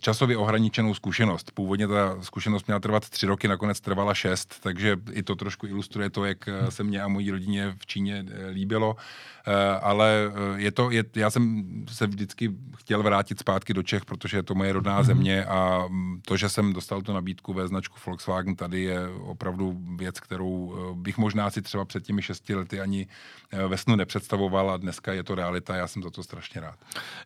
[0.00, 1.50] časově ohraničenou zkušenost.
[1.54, 6.10] Původně ta zkušenost měla trvat tři roky, nakonec trvala šest, takže i to trošku ilustruje
[6.10, 8.96] to, jak se mě a mojí rodině v Číně líbilo.
[9.82, 14.42] Ale je to, je, já jsem se vždycky chtěl vrátit zpátky do Čech, protože je
[14.42, 15.06] to moje rodná mm-hmm.
[15.06, 19.08] země a mm, to, že že jsem dostal tu nabídku ve značku Volkswagen tady je
[19.08, 23.06] opravdu věc, kterou eh, bych možná si třeba před těmi šesti lety ani
[23.50, 26.78] eh, ve snu nepředstavoval a dneska je to realita, já jsem za to strašně rád.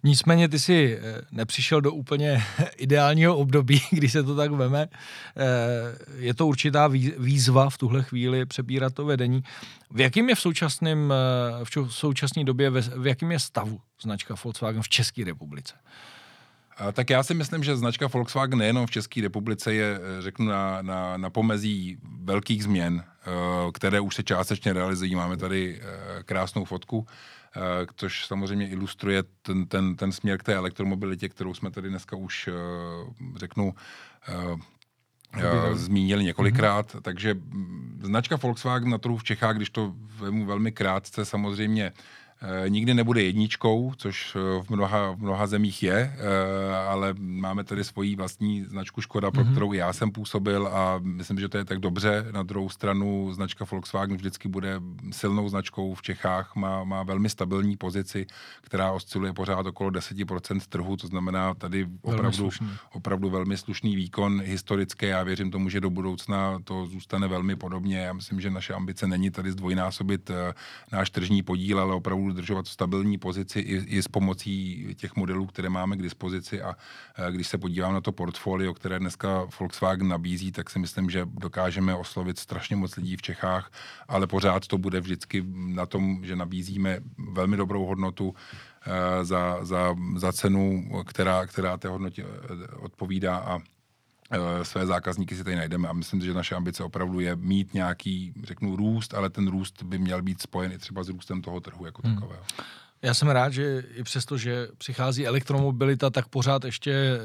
[0.02, 2.44] Nicméně ty si eh, nepřišel do úplně
[2.76, 4.88] ideálního období, když se to tak veme.
[6.16, 6.86] Je to určitá
[7.18, 9.42] výzva v tuhle chvíli přebírat to vedení.
[9.90, 11.12] V jakým je v současném,
[11.64, 15.74] v současné době, v jakém je stavu značka Volkswagen v České republice?
[16.92, 20.82] Tak já si myslím, že značka Volkswagen nejenom v České republice je, eh, řeknu, na,
[20.82, 23.30] na, na pomezí velkých změn, eh,
[23.72, 25.14] které už se částečně realizují.
[25.14, 27.06] Máme tady eh, krásnou fotku,
[27.96, 32.48] což samozřejmě ilustruje ten, ten, ten směr k té elektromobilitě, kterou jsme tady dneska už,
[33.36, 33.74] řeknu,
[35.72, 36.94] zmínili několikrát.
[36.94, 37.00] Mm-hmm.
[37.00, 41.92] Takže mm, značka Volkswagen na trhu v Čechách, když to vemu velmi krátce, samozřejmě
[42.68, 47.84] nikdy nebude jedničkou, což eh, v mnoha, v mnoha zemích je, eh, ale máme tady
[47.84, 49.50] svoji vlastní značku Škoda, pro mm-hmm.
[49.50, 52.26] kterou já jsem působil a myslím, že to je tak dobře.
[52.32, 54.80] Na druhou stranu značka Volkswagen vždycky bude
[55.10, 58.26] silnou značkou v Čechách, má, má velmi stabilní pozici,
[58.60, 64.40] která osciluje pořád okolo 10% trhu, to znamená tady opravdu velmi, opravdu velmi slušný výkon
[64.44, 65.06] historické.
[65.06, 67.98] Já věřím tomu, že do budoucna to zůstane velmi podobně.
[67.98, 70.30] Já myslím, že naše ambice není tady zdvojnásobit
[70.92, 75.68] náš tržní podíl, ale opravdu udržovat stabilní pozici i, i s pomocí těch modelů, které
[75.68, 76.62] máme k dispozici.
[76.62, 76.76] A
[77.30, 81.94] když se podívám na to portfolio, které dneska Volkswagen nabízí, tak si myslím, že dokážeme
[81.94, 83.72] oslovit strašně moc lidí v Čechách,
[84.08, 88.34] ale pořád to bude vždycky na tom, že nabízíme velmi dobrou hodnotu,
[89.22, 93.36] za, za, za cenu, která, která té hodnotě e, odpovídá.
[93.36, 93.58] A
[94.62, 98.76] své zákazníky si tady najdeme a myslím, že naše ambice opravdu je mít nějaký, řeknu,
[98.76, 102.02] růst, ale ten růst by měl být spojen i třeba s růstem toho trhu jako
[102.04, 102.14] hmm.
[102.14, 102.42] takového.
[103.02, 107.20] Já jsem rád, že i přesto, že přichází elektromobilita, tak pořád ještě eh,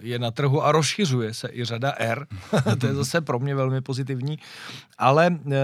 [0.00, 2.26] je na trhu a rozšiřuje se i řada R.
[2.80, 4.38] to je zase pro mě velmi pozitivní.
[4.98, 5.56] Ale eh,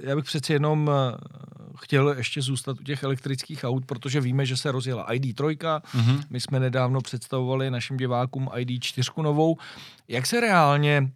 [0.00, 0.90] já bych přeci jenom
[1.78, 5.56] chtěl ještě zůstat u těch elektrických aut, protože víme, že se rozjela ID3.
[5.56, 6.22] Mm-hmm.
[6.30, 9.56] My jsme nedávno představovali našim divákům ID4 novou.
[10.10, 11.08] Jak se reálně e,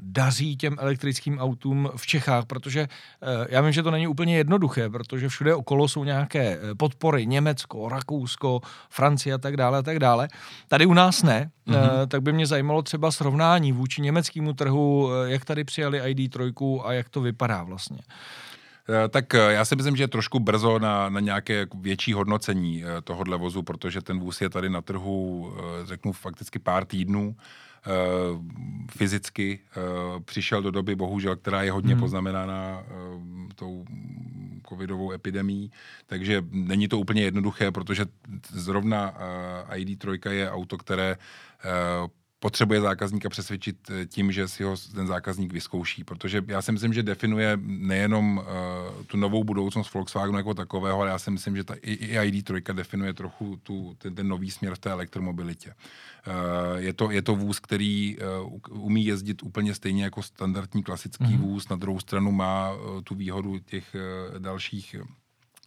[0.00, 2.46] daří těm elektrickým autům v Čechách?
[2.46, 2.88] Protože e,
[3.48, 7.26] já vím, že to není úplně jednoduché, protože všude okolo jsou nějaké eh, podpory.
[7.26, 8.60] Německo, Rakousko,
[8.90, 10.28] Francie a tak dále a tak dále.
[10.68, 11.50] Tady u nás ne.
[11.66, 12.02] Mm-hmm.
[12.02, 16.92] E, tak by mě zajímalo třeba srovnání vůči německému trhu, jak tady přijali ID3 a
[16.92, 17.98] jak to vypadá vlastně.
[19.10, 23.62] Tak já si myslím, že je trošku brzo na, na nějaké větší hodnocení tohohle vozu,
[23.62, 25.52] protože ten vůz je tady na trhu,
[25.84, 27.36] řeknu, fakticky pár týdnů
[28.90, 29.58] fyzicky
[30.24, 32.00] přišel do doby, bohužel, která je hodně hmm.
[32.00, 32.84] poznamenána
[33.54, 33.84] tou
[34.68, 35.70] covidovou epidemí,
[36.06, 38.06] takže není to úplně jednoduché, protože
[38.50, 39.14] zrovna
[39.70, 41.16] ID3 je auto, které
[42.46, 46.92] potřebuje zákazníka přesvědčit eh, tím, že si ho ten zákazník vyzkouší, protože já si myslím,
[46.92, 48.44] že definuje nejenom uh,
[49.06, 53.14] tu novou budoucnost Volkswagenu jako takového, ale já si myslím, že ta i, ID3 definuje
[53.14, 55.74] trochu tu, ten, ten nový směr v té elektromobilitě.
[55.74, 61.24] Uh, je, to, je to vůz, který uh, umí jezdit úplně stejně jako standardní klasický
[61.24, 61.38] mm-hmm.
[61.38, 64.96] vůz, na druhou stranu má uh, tu výhodu těch uh, dalších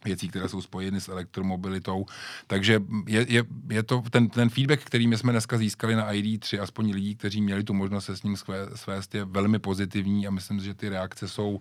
[0.04, 2.06] věcí, které jsou spojeny s elektromobilitou.
[2.46, 6.62] Takže je, je, je to ten, ten feedback, který my jsme dneska získali na ID3,
[6.62, 8.36] aspoň lidí, kteří měli tu možnost se s ním
[8.74, 11.60] svést, je velmi pozitivní a myslím, že ty reakce jsou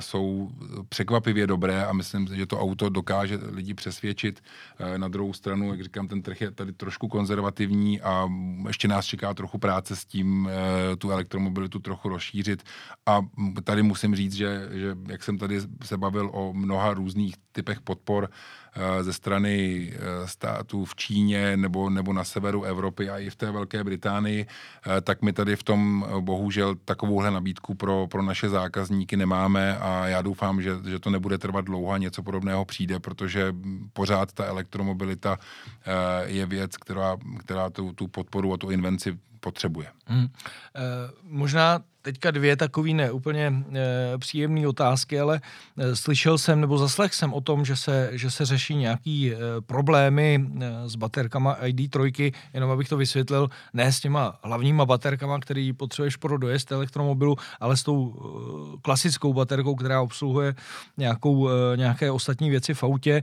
[0.00, 0.50] jsou
[0.88, 4.42] překvapivě dobré a myslím, že to auto dokáže lidi přesvědčit.
[4.78, 8.28] Eh, na druhou stranu, jak říkám, ten trh je tady trošku konzervativní a
[8.66, 12.62] ještě nás čeká trochu práce s tím eh, tu elektromobilitu trochu rozšířit.
[13.06, 13.20] A
[13.64, 18.30] tady musím říct, že, že jak jsem tady se bavil o mnoha různých typech podpor,
[18.78, 23.36] Eh, ze strany eh, států v Číně nebo, nebo na severu Evropy a i v
[23.36, 28.48] té Velké Británii, eh, tak my tady v tom bohužel takovouhle nabídku pro, pro naše
[28.48, 33.00] zákazníky nemáme a já doufám, že, že to nebude trvat dlouho a něco podobného přijde,
[33.00, 33.54] protože
[33.92, 35.38] pořád ta elektromobilita
[36.24, 39.86] je věc, která, která tu, tu podporu a tu invenci potřebuje.
[40.06, 40.24] Hmm.
[40.24, 40.28] E,
[41.22, 45.40] možná teďka dvě takové neúplně e, příjemné otázky, ale
[45.78, 49.36] e, slyšel jsem nebo zaslech jsem o tom, že se, že se řeší nějaký e,
[49.66, 55.72] problémy e, s baterkama ID3, jenom abych to vysvětlil, ne s těma hlavníma baterkama, který
[55.72, 60.54] potřebuješ pro dojezd elektromobilu, ale s tou e, klasickou baterkou, která obsluhuje
[60.96, 63.22] nějakou, e, nějaké ostatní věci v autě.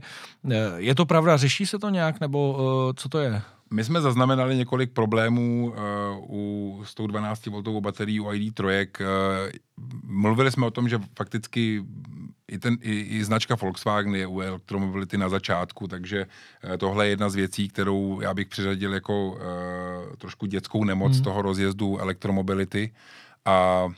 [0.76, 3.42] je to pravda, řeší se to nějak, nebo e, co to je?
[3.74, 8.86] My jsme zaznamenali několik problémů uh, u, s tou 12V baterií u ID3.
[9.00, 9.06] Uh,
[10.02, 11.84] mluvili jsme o tom, že fakticky
[12.48, 17.10] i, ten, i, i značka Volkswagen je u elektromobility na začátku, takže uh, tohle je
[17.10, 19.38] jedna z věcí, kterou já bych přiřadil jako uh,
[20.18, 21.24] trošku dětskou nemoc hmm.
[21.24, 22.92] toho rozjezdu elektromobility.
[23.44, 23.88] A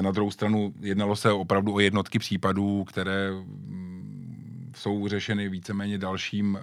[0.00, 6.58] na druhou stranu jednalo se opravdu o jednotky případů, které mm, jsou řešeny víceméně dalším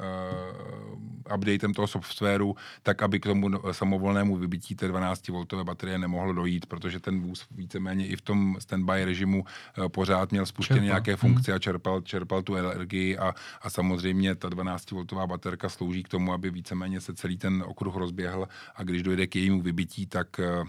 [1.35, 6.99] updatem toho softwaru, tak aby k tomu samovolnému vybití té 12V baterie nemohlo dojít, protože
[6.99, 11.17] ten vůz víceméně i v tom standby režimu eh, pořád měl spuštěné nějaké hmm.
[11.17, 16.33] funkce a čerpal, čerpal tu energii a, a samozřejmě ta 12V baterka slouží k tomu,
[16.33, 20.63] aby víceméně se celý ten okruh rozběhl a když dojde k jejímu vybití, tak eh,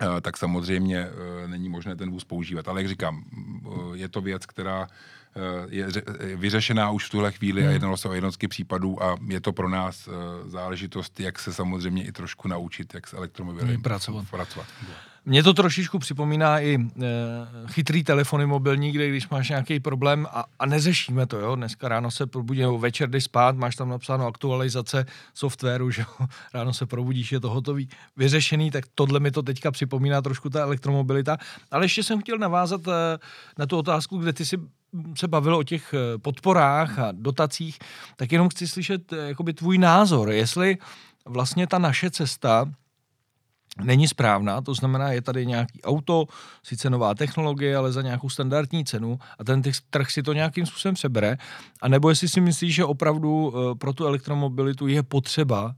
[0.00, 1.06] eh, tak samozřejmě
[1.46, 2.68] není možné ten vůz používat.
[2.68, 3.24] Ale jak říkám,
[3.94, 4.88] je to věc, která
[5.68, 5.86] je
[6.36, 7.70] vyřešená už v tuhle chvíli hmm.
[7.70, 10.12] a jednalo se o jednotky případů a je to pro nás eh,
[10.48, 14.24] záležitost, jak se samozřejmě i trošku naučit, jak s elektromobily pracovat.
[14.30, 14.66] pracovat.
[15.24, 17.08] Mně to trošičku připomíná i e,
[17.66, 21.56] chytrý telefony mobilní, kde když máš nějaký problém a, a neřešíme to, jo.
[21.56, 26.26] Dneska ráno se probudí, nebo večer jdeš spát, máš tam napsáno aktualizace softwaru, že jo.
[26.54, 30.62] Ráno se probudíš, je to hotový, vyřešený, tak tohle mi to teďka připomíná trošku ta
[30.62, 31.36] elektromobilita.
[31.70, 33.18] Ale ještě jsem chtěl navázat e,
[33.58, 34.58] na tu otázku, kde ty si
[35.16, 37.78] se bavilo o těch eh, podporách a dotacích,
[38.16, 40.78] tak jenom chci slyšet jakoby tvůj názor, jestli
[41.26, 42.72] vlastně ta naše cesta
[43.80, 46.26] není správná, to znamená, je tady nějaký auto,
[46.62, 50.94] sice nová technologie, ale za nějakou standardní cenu a ten trh si to nějakým způsobem
[50.94, 51.36] přebere,
[51.82, 55.72] a nebo jestli si myslíš, že opravdu uh, pro tu elektromobilitu je potřeba uh,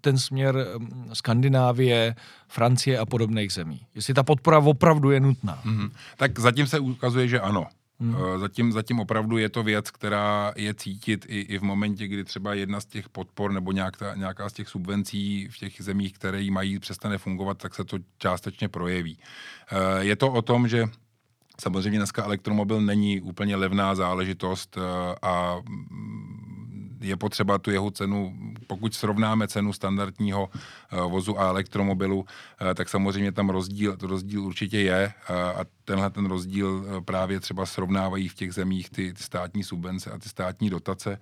[0.00, 2.14] ten směr um, Skandinávie,
[2.48, 3.80] Francie a podobných zemí.
[3.94, 5.62] Jestli ta podpora opravdu je nutná.
[5.64, 5.90] Mm-hmm.
[6.16, 7.66] Tak zatím se ukazuje, že ano.
[8.00, 8.16] Hmm.
[8.16, 12.24] Eh, zatím, zatím opravdu je to věc, která je cítit i, i v momentě, kdy
[12.24, 16.12] třeba jedna z těch podpor nebo nějak ta, nějaká z těch subvencí v těch zemích,
[16.12, 19.18] které jí mají, přestane fungovat, tak se to částečně projeví.
[19.72, 20.84] Eh, je to o tom, že
[21.60, 25.56] Samozřejmě dneska elektromobil není úplně levná záležitost eh, a
[27.00, 30.50] je potřeba tu jeho cenu, pokud srovnáme cenu standardního
[30.92, 32.26] uh, vozu a elektromobilu, uh,
[32.74, 38.28] tak samozřejmě tam rozdíl, rozdíl určitě je uh, a tenhle ten rozdíl právě třeba srovnávají
[38.28, 41.18] v těch zemích ty, ty státní subvence a ty státní dotace.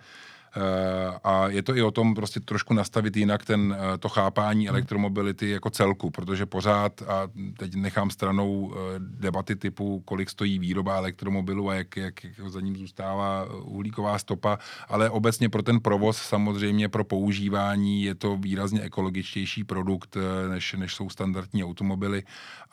[0.57, 4.67] Eh, a je to i o tom prostě trošku nastavit jinak ten, eh, to chápání
[4.67, 4.75] hmm.
[4.75, 10.97] elektromobility jako celku, protože pořád, a teď nechám stranou eh, debaty typu, kolik stojí výroba
[10.97, 16.17] elektromobilu a jak, jak, jak za ním zůstává uhlíková stopa, ale obecně pro ten provoz
[16.17, 20.17] samozřejmě pro používání je to výrazně ekologičtější produkt,
[20.51, 22.23] než, než jsou standardní automobily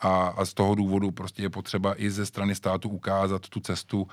[0.00, 4.08] a, a z toho důvodu prostě je potřeba i ze strany státu ukázat tu cestu,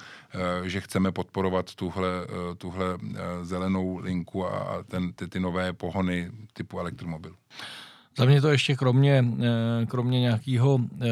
[0.63, 2.09] že chceme podporovat tuhle,
[2.57, 2.85] tuhle
[3.41, 7.35] zelenou zelenou linku a ten, ty, ty nové pohony typu elektromobil.
[8.17, 11.07] Za mě to ještě kromě, eh, kromě nějakého eh,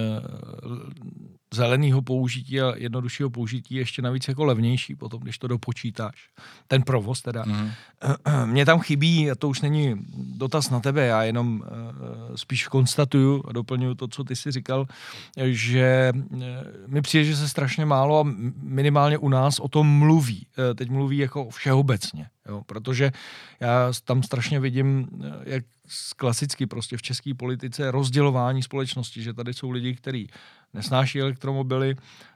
[1.53, 6.29] zeleného použití a jednoduššího použití ještě navíc jako levnější potom, když to dopočítáš.
[6.67, 7.45] Ten provoz teda.
[8.27, 8.51] Mm.
[8.51, 9.95] Mně tam chybí, a to už není
[10.37, 14.85] dotaz na tebe, já jenom uh, spíš konstatuju a doplňuju to, co ty si říkal,
[15.45, 16.39] že uh,
[16.87, 18.25] mi přijde, že se strašně málo a
[18.61, 20.47] minimálně u nás o tom mluví.
[20.57, 23.11] Uh, teď mluví jako všeobecně, jo, protože
[23.59, 25.07] já tam strašně vidím,
[25.43, 25.63] jak
[26.15, 30.29] klasicky prostě v české politice rozdělování společnosti, že tady jsou lidi, kteří
[30.73, 31.95] nesnáší elektromobily,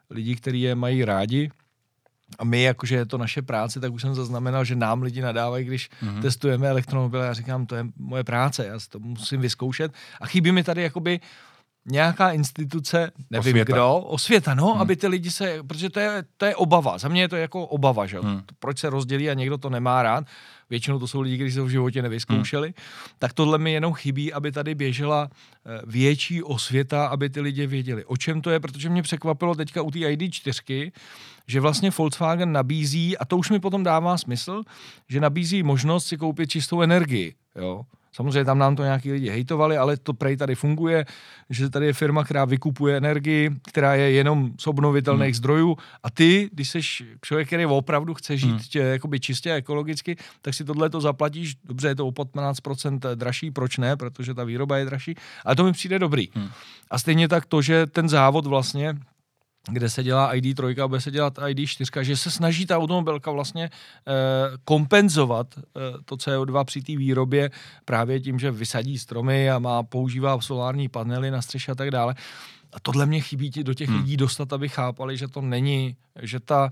[0.09, 1.51] lidi, kteří je mají rádi
[2.39, 5.65] a my, jakože je to naše práce, tak už jsem zaznamenal, že nám lidi nadávají,
[5.65, 6.21] když mm-hmm.
[6.21, 7.25] testujeme elektromobily.
[7.25, 9.93] Já říkám, to je moje práce, já si to musím vyzkoušet.
[10.21, 11.19] A chybí mi tady jakoby
[11.85, 13.73] nějaká instituce, nevím osvěta.
[13.73, 14.81] kdo, osvěta, no, hmm.
[14.81, 17.65] aby ty lidi se, protože to je, to je obava, za mě je to jako
[17.67, 18.41] obava, že hmm.
[18.59, 20.25] proč se rozdělí a někdo to nemá rád,
[20.69, 22.73] většinou to jsou lidi, kteří se v životě nevyzkoušeli, hmm.
[23.19, 28.05] tak tohle mi jenom chybí, aby tady běžela eh, větší osvěta, aby ty lidi věděli,
[28.05, 30.91] o čem to je, protože mě překvapilo teďka u té ID4,
[31.47, 34.61] že vlastně Volkswagen nabízí, a to už mi potom dává smysl,
[35.09, 37.85] že nabízí možnost si koupit čistou energii, jo,
[38.15, 41.05] Samozřejmě tam nám to nějaký lidi hejtovali, ale to prej tady funguje,
[41.49, 45.33] že tady je firma, která vykupuje energii, která je jenom z obnovitelných hmm.
[45.33, 46.79] zdrojů a ty, když jsi
[47.21, 48.59] člověk, který opravdu chce žít hmm.
[48.69, 53.15] tě, jakoby čistě a ekologicky, tak si tohle to zaplatíš, dobře, je to o 15%
[53.15, 56.29] dražší, proč ne, protože ta výroba je dražší, ale to mi přijde dobrý.
[56.33, 56.49] Hmm.
[56.91, 58.95] A stejně tak to, že ten závod vlastně
[59.71, 63.63] kde se dělá ID3 a bude se dělat ID4, že se snaží ta automobilka vlastně
[63.63, 64.11] eh,
[64.65, 65.61] kompenzovat eh,
[66.05, 67.51] to CO2 při té výrobě
[67.85, 72.15] právě tím, že vysadí stromy a má používá solární panely na střeše a tak dále.
[72.73, 73.97] A tohle mě chybí do těch hmm.
[73.97, 76.71] lidí dostat, aby chápali, že to není, že ta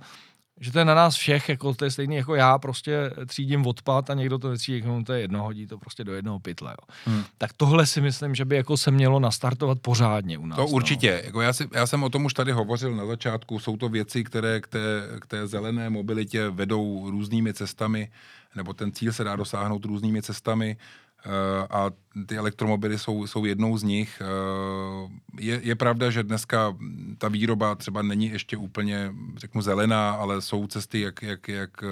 [0.61, 4.09] že to je na nás všech, jako to je stejný jako já, prostě třídím odpad
[4.09, 6.71] a někdo to netřídí, jako to je jedno, hodí to prostě do jednoho pytle.
[6.71, 6.95] Jo.
[7.05, 7.23] Hmm.
[7.37, 10.55] Tak tohle si myslím, že by jako se mělo nastartovat pořádně u nás.
[10.55, 10.69] To no.
[10.69, 11.11] určitě.
[11.11, 11.25] No.
[11.25, 13.59] Jako já, si, já jsem o tom už tady hovořil na začátku.
[13.59, 18.11] Jsou to věci, které k té, k té zelené mobilitě vedou různými cestami,
[18.55, 20.77] nebo ten cíl se dá dosáhnout různými cestami.
[21.25, 21.91] Eh, a
[22.25, 24.21] ty elektromobily jsou, jsou jednou z nich.
[24.21, 25.09] Eh,
[25.39, 26.77] je, je pravda, že dneska
[27.17, 31.87] ta výroba třeba není ještě úplně, řeknu, zelená, ale jsou cesty, jak, jak, jak eh,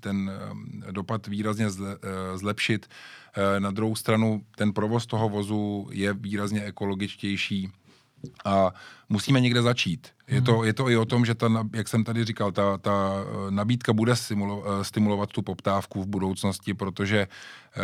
[0.00, 0.30] ten
[0.90, 1.66] dopad výrazně
[2.34, 2.86] zlepšit.
[3.58, 7.72] Na druhou stranu ten provoz toho vozu je výrazně ekologičtější
[8.44, 8.72] a
[9.08, 10.08] musíme někde začít.
[10.28, 13.12] Je to, je to i o tom, že ta, jak jsem tady říkal, ta, ta
[13.20, 17.28] eh, nabídka bude stimulo, eh, stimulovat tu poptávku v budoucnosti, protože
[17.76, 17.82] uh,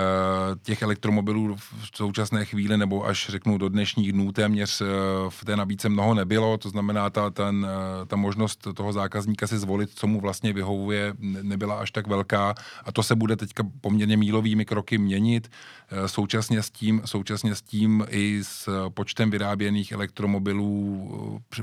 [0.62, 4.86] těch elektromobilů v současné chvíli, nebo až řeknu do dnešních dnů, téměř uh,
[5.28, 6.58] v té nabídce mnoho nebylo.
[6.58, 11.14] To znamená, ta, ten, uh, ta možnost toho zákazníka si zvolit, co mu vlastně vyhovuje,
[11.42, 12.54] nebyla až tak velká.
[12.84, 15.50] A to se bude teďka poměrně mílovými kroky měnit.
[15.92, 21.11] Uh, současně, s tím, současně s tím i s počtem vyráběných elektromobilů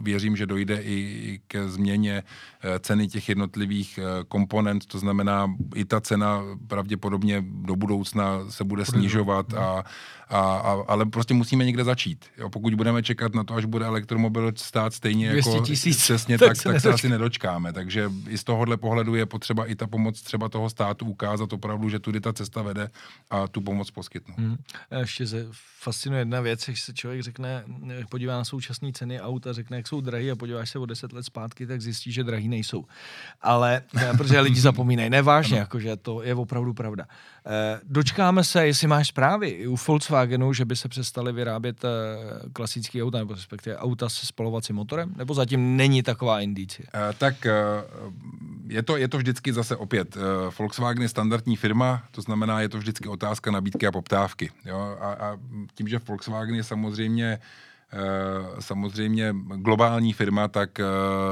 [0.01, 2.23] věřím, že dojde i ke změně
[2.61, 8.63] eh, ceny těch jednotlivých eh, komponent, to znamená i ta cena pravděpodobně do budoucna se
[8.63, 9.83] bude snižovat, a,
[10.29, 12.25] a, a, ale prostě musíme někde začít.
[12.37, 15.61] Jo, pokud budeme čekat na to, až bude elektromobil stát stejně jako
[15.95, 17.73] přesně, tak, tak, se, tak se asi nedočkáme.
[17.73, 21.89] Takže i z tohohle pohledu je potřeba i ta pomoc třeba toho státu ukázat opravdu,
[21.89, 22.89] že tudy ta cesta vede
[23.29, 24.37] a tu pomoc poskytnout.
[24.37, 24.57] Hmm.
[24.99, 25.47] Ještě se
[25.79, 27.63] fascinuje jedna věc, když se člověk řekne,
[28.09, 31.13] podívá na současné ceny aut a řekne, jak jsou drahý a podíváš se o deset
[31.13, 32.85] let zpátky, tak zjistí, že drahý nejsou.
[33.41, 37.05] Ale, eh, protože lidi zapomínají, nevážně, jakože to je opravdu pravda.
[37.45, 39.75] Eh, dočkáme se, jestli máš zprávy u
[40.19, 41.89] Volkswagenu, že by se přestali vyrábět eh,
[42.53, 46.87] klasický auta, nebo respektive auta se spalovacím motorem, nebo zatím není taková indicie?
[47.17, 47.47] Tak
[48.67, 50.17] je to, je to vždycky zase opět.
[50.59, 54.51] Volkswagen je standardní firma, to znamená, je to vždycky otázka nabídky a poptávky.
[54.65, 54.97] Jo?
[54.99, 55.37] A, a
[55.75, 57.39] tím, že Volkswagen je samozřejmě Eh,
[58.59, 60.83] samozřejmě globální firma, tak eh,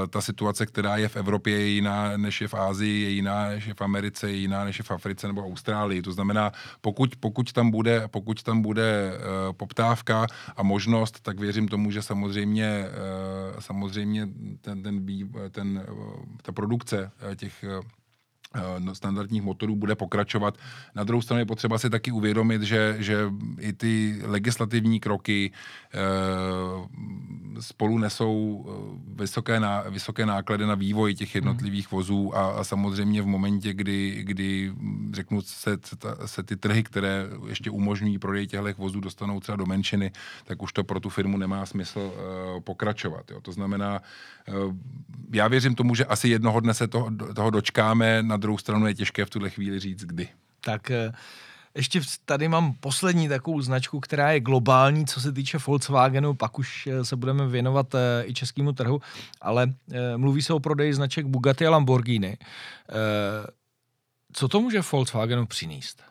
[0.10, 3.66] ta situace, která je v Evropě, je jiná než je v Ázii, je jiná než
[3.66, 6.02] je v Americe, je jiná než je v Africe nebo Austrálii.
[6.02, 6.52] To znamená,
[6.82, 9.20] pokud, pokud tam bude, pokud tam bude eh,
[9.54, 12.86] poptávka a možnost, tak věřím tomu, že samozřejmě,
[13.60, 14.28] samozřejmě
[14.62, 15.06] ten, ten,
[15.52, 15.86] ten,
[16.42, 17.82] ta produkce těch Eh,
[18.94, 20.58] standardních motorů bude pokračovat.
[20.96, 23.18] Na druhou stranu je potřeba si taky uvědomit, že, že
[23.60, 25.52] i ty legislativní kroky
[25.94, 25.98] e,
[27.62, 33.22] spolu nesou eh, vysoké, ná, vysoké náklady na vývoj těch jednotlivých vozů a, a samozřejmě
[33.22, 34.74] v momentě, kdy, kdy
[35.12, 35.78] řeknu, se,
[36.26, 40.12] se ty trhy, které ještě umožňují prodej těchto vozů, dostanou třeba do menšiny,
[40.46, 42.14] tak už to pro tu firmu nemá smysl
[42.64, 43.32] pokračovat.
[43.32, 43.42] Jo.
[43.42, 44.02] To znamená,
[45.34, 48.96] já věřím tomu, že asi jednoho dne se toho, toho dočkáme, na druhou stranu je
[48.96, 50.30] těžké v tuhle chvíli říct, kdy.
[50.62, 51.12] Tak eh,
[51.76, 56.88] ještě tady mám poslední takovou značku, která je globální, co se týče Volkswagenu, pak už
[56.88, 59.02] eh, se budeme věnovat eh, i českému trhu,
[59.42, 59.74] ale
[60.18, 62.38] mluví se o prodeji značek Bugatti a Lamborghini.
[64.34, 66.04] Co to může Volkswagenu přinést?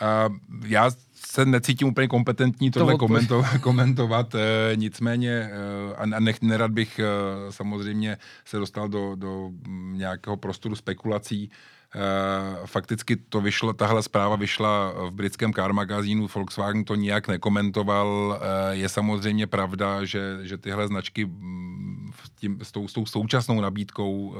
[0.00, 0.36] Uh,
[0.66, 0.90] já
[1.26, 5.50] se necítím úplně kompetentní tohle to komento, komentovat, e, nicméně e,
[5.96, 7.04] a nech, nerad bych e,
[7.52, 9.50] samozřejmě se dostal do, do
[9.92, 11.50] nějakého prostoru spekulací.
[11.94, 18.40] E, fakticky to vyšlo, tahle zpráva vyšla v britském car magazínu, Volkswagen to nijak nekomentoval.
[18.42, 21.28] E, je samozřejmě pravda, že, že tyhle značky
[22.40, 24.34] tím, s, tou, s tou současnou nabídkou,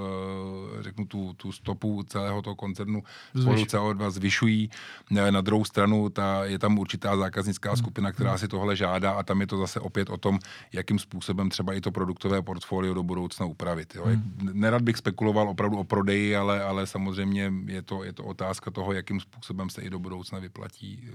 [0.80, 3.02] řeknu, tu, tu stopu celého toho koncernu
[3.40, 4.70] spolu CO2 zvyšují.
[5.10, 9.40] Na druhou stranu ta, je tam určitá zákaznická skupina, která si tohle žádá a tam
[9.40, 10.38] je to zase opět o tom,
[10.72, 13.94] jakým způsobem třeba i to produktové portfolio do budoucna upravit.
[13.94, 14.06] Jo.
[14.52, 18.92] Nerad bych spekuloval opravdu o prodeji, ale, ale samozřejmě je to, je to otázka toho,
[18.92, 21.10] jakým způsobem se i do budoucna vyplatí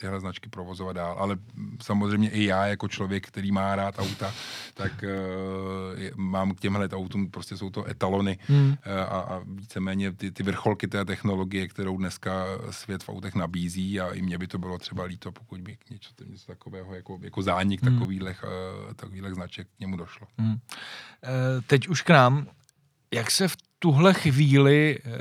[0.00, 1.16] tyhle značky provozovat dál.
[1.18, 1.36] Ale
[1.82, 4.34] samozřejmě i já jako člověk, který má rád auta,
[4.74, 8.68] tak uh, mám k těmhle autům, prostě jsou to etalony hmm.
[8.68, 14.00] uh, a, a víceméně ty, ty vrcholky té technologie, kterou dneska svět v autech nabízí
[14.00, 17.18] a i mě by to bylo třeba líto, pokud by k něco, něco takového jako,
[17.22, 17.98] jako zánik hmm.
[17.98, 20.26] takových, uh, takových značek k němu došlo.
[20.38, 20.52] Hmm.
[20.52, 20.58] Uh,
[21.66, 22.46] teď už k nám.
[23.14, 25.12] Jak se v tuhle chvíli uh,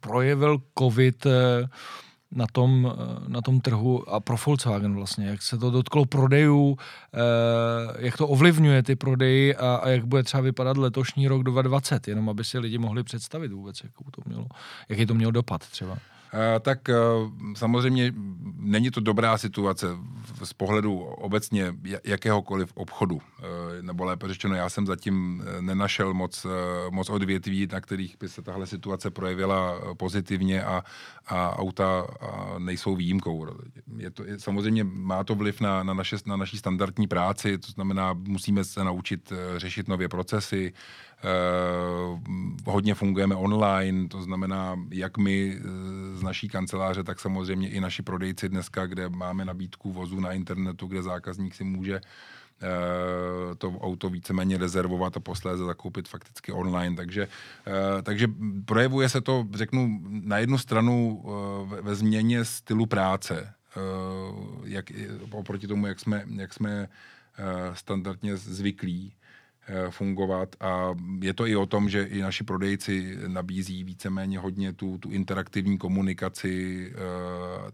[0.00, 1.32] projevil COVID uh,
[2.34, 6.78] na tom, eh, na tom trhu a pro Volkswagen vlastně, jak se to dotklo prodejů,
[6.78, 7.18] eh,
[7.98, 12.28] jak to ovlivňuje ty prodeji a, a jak bude třeba vypadat letošní rok 2020, jenom
[12.28, 14.46] aby si lidi mohli představit vůbec, jakou to mělo,
[14.88, 15.98] jaký to mělo dopad třeba.
[16.34, 16.94] Eh, tak eh,
[17.56, 18.12] samozřejmě
[18.56, 19.86] není to dobrá situace
[20.44, 21.74] z pohledu obecně
[22.04, 23.20] jakéhokoliv obchodu.
[23.20, 26.46] Eh, nebo lépe řečeno, já jsem zatím nenašel moc,
[26.90, 30.84] moc odvětví, na kterých by se tahle situace projevila pozitivně a,
[31.26, 32.06] a auta
[32.58, 33.46] nejsou výjimkou.
[33.96, 38.12] Je to, samozřejmě má to vliv na, na, naše, na naší standardní práci, to znamená,
[38.12, 40.72] musíme se naučit řešit nové procesy,
[42.66, 45.58] hodně fungujeme online, to znamená, jak my
[46.14, 50.86] z naší kanceláře, tak samozřejmě i naši prodejci dneska, kde máme nabídku vozu na internetu,
[50.86, 52.00] kde zákazník si může uh,
[53.58, 56.96] to auto víceméně rezervovat a posléze zakoupit fakticky online.
[56.96, 57.28] Takže,
[58.02, 58.28] takže
[58.64, 61.24] projevuje se to, řeknu, na jednu stranu
[61.66, 63.54] ve, ve změně stylu práce,
[64.64, 64.92] jak,
[65.30, 66.88] oproti tomu, jak jsme, jak jsme
[67.72, 69.12] standardně zvyklí.
[69.66, 74.72] Eh, fungovat a je to i o tom, že i naši prodejci nabízí víceméně hodně
[74.72, 77.00] tu, tu interaktivní komunikaci, eh,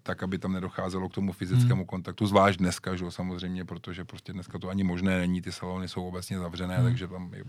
[0.02, 1.86] tak, aby tam nedocházelo k tomu fyzickému hmm.
[1.86, 6.04] kontaktu, zvlášť dneska, že samozřejmě, protože prostě dneska to ani možné není, ty salony jsou
[6.04, 6.84] obecně zavřené, hmm.
[6.84, 7.44] takže tam je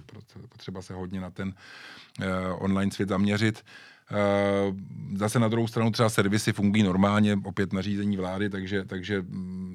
[0.49, 1.53] potřeba se hodně na ten
[2.21, 3.63] eh, online svět zaměřit.
[5.15, 9.23] Zase na druhou stranu třeba servisy fungují normálně, opět nařízení vlády, takže, takže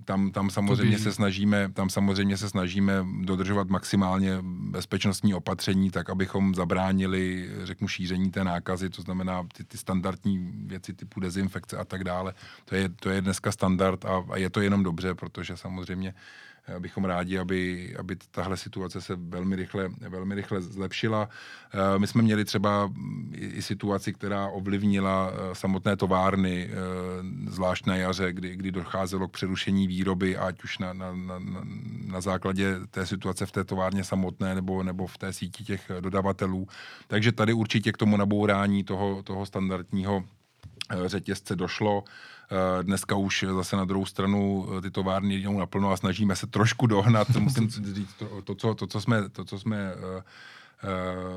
[0.05, 6.55] tam, tam, samozřejmě se snažíme, tam samozřejmě se snažíme dodržovat maximálně bezpečnostní opatření, tak abychom
[6.55, 12.05] zabránili, řeknu, šíření té nákazy, to znamená ty, ty standardní věci typu dezinfekce a tak
[12.05, 12.35] dále.
[12.65, 16.15] To je, to je dneska standard a, a je to jenom dobře, protože samozřejmě
[16.79, 21.29] bychom rádi, aby, aby tahle situace se velmi rychle, velmi rychle zlepšila.
[21.75, 22.93] Eh, my jsme měli třeba
[23.33, 26.77] i situaci, která ovlivnila eh, samotné továrny, eh,
[27.51, 31.39] zvlášť na jaře, kdy, kdy docházelo k přerušení výroby, ať už na, na, na,
[32.07, 36.69] na základě té situace v té továrně samotné nebo, nebo v té síti těch dodavatelů.
[37.07, 40.25] Takže tady určitě k tomu nabourání toho, toho standardního
[41.07, 42.05] řetězce došlo.
[42.51, 46.47] Eh, dneska už zase na druhou stranu eh, ty továrny jdou naplno a snažíme se
[46.47, 47.29] trošku dohnat.
[47.39, 50.23] Musím říct to, to, co, to, co jsme, to, co jsme uh,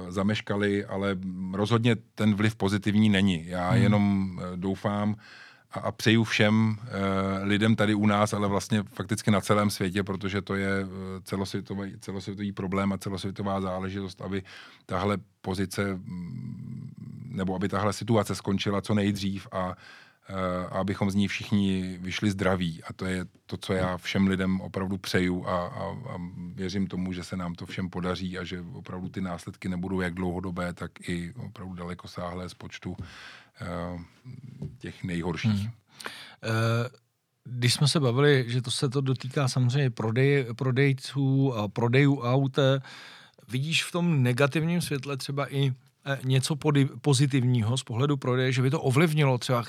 [0.09, 1.17] zameškali, ale
[1.53, 3.47] rozhodně ten vliv pozitivní není.
[3.47, 3.81] Já hmm.
[3.81, 5.15] jenom doufám,
[5.71, 6.87] a, a přeju všem uh,
[7.47, 10.71] lidem tady u nás, ale vlastně fakticky na celém světě, protože to je
[11.23, 14.43] celosvětový, celosvětový problém a celosvětová záležitost, aby
[14.85, 16.91] tahle pozice mm,
[17.25, 19.75] nebo aby tahle situace skončila co nejdřív a Eh,
[20.71, 22.83] a abychom z ní všichni vyšli zdraví.
[22.83, 26.17] A to je to, co já všem lidem opravdu přeju a, a, a
[26.53, 30.13] věřím tomu, že se nám to všem podaří a že opravdu ty následky nebudou jak
[30.13, 34.01] dlouhodobé, tak i opravdu dalekosáhlé z počtu uh,
[34.77, 35.61] těch nejhorších.
[35.61, 35.71] Hmm.
[36.43, 36.89] Uh
[37.51, 42.59] když jsme se bavili, že to se to dotýká samozřejmě prodej, prodejců a prodejů aut,
[43.47, 45.73] vidíš v tom negativním světle třeba i
[46.23, 46.55] něco
[47.01, 49.63] pozitivního z pohledu prodeje, že by to ovlivnilo třeba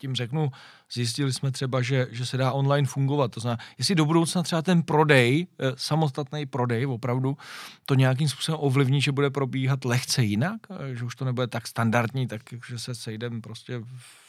[0.00, 0.52] tím řeknu,
[0.92, 3.32] zjistili jsme třeba, že, že se dá online fungovat.
[3.32, 7.36] To znamená, jestli do budoucna třeba ten prodej, eh, samostatný prodej opravdu,
[7.86, 11.66] to nějakým způsobem ovlivní, že bude probíhat lehce jinak, eh, že už to nebude tak
[11.66, 13.78] standardní, tak že se sejdeme prostě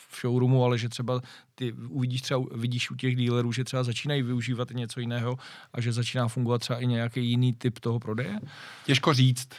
[0.09, 1.22] v showroomu, ale že třeba
[1.55, 5.38] ty uvidíš třeba, vidíš u těch dílerů, že třeba začínají využívat něco jiného
[5.74, 8.39] a že začíná fungovat třeba i nějaký jiný typ toho prodeje?
[8.86, 9.49] Těžko říct.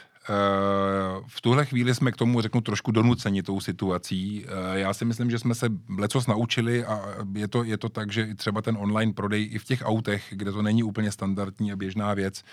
[1.27, 4.45] V tuhle chvíli jsme k tomu, řeknu, trošku donuceni tou situací.
[4.45, 7.01] Eh, já si myslím, že jsme se lecos naučili a
[7.35, 10.51] je to, je to tak, že třeba ten online prodej i v těch autech, kde
[10.51, 12.43] to není úplně standardní a běžná věc,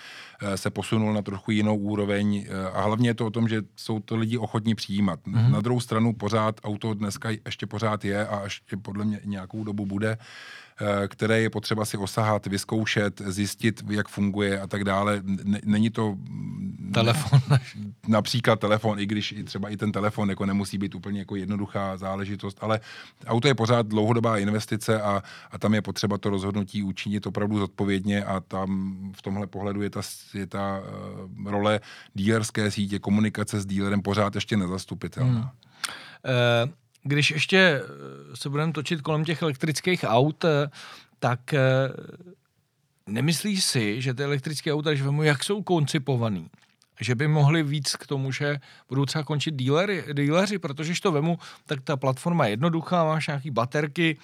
[0.41, 3.61] eh, se posunul na trochu jinou úroveň eh, a hlavně je to o tom, že
[3.75, 5.19] jsou to lidi ochotní přijímat.
[5.19, 5.51] Mm-hmm.
[5.51, 9.85] Na druhou stranu pořád auto dneska ještě pořád je a ještě podle mě nějakou dobu
[9.85, 10.17] bude
[11.07, 15.21] které je potřeba si osahat, vyzkoušet, zjistit, jak funguje a tak dále.
[15.65, 16.15] Není to...
[16.93, 17.39] Telefon.
[18.07, 21.97] Například telefon, i když i třeba i ten telefon jako nemusí být úplně jako jednoduchá
[21.97, 22.79] záležitost, ale
[23.27, 28.23] auto je pořád dlouhodobá investice a, a tam je potřeba to rozhodnutí učinit opravdu zodpovědně
[28.23, 30.01] a tam v tomhle pohledu je ta,
[30.33, 30.81] je ta
[31.39, 31.79] uh, role
[32.13, 35.29] dílerské sítě, komunikace s dílerem pořád ještě nezastupitelná.
[35.29, 36.65] Hmm.
[36.65, 36.71] Uh,
[37.03, 37.81] když ještě
[38.33, 40.45] se budeme točit kolem těch elektrických aut,
[41.19, 41.53] tak
[43.07, 46.49] nemyslíš si, že ty elektrické auta, když vemu, jak jsou koncipovaný,
[46.99, 48.59] že by mohli víc k tomu, že
[48.89, 53.51] budou třeba končit dílery, díleři, protože to vemu, tak ta platforma je jednoduchá, máš nějaký
[53.51, 54.17] baterky,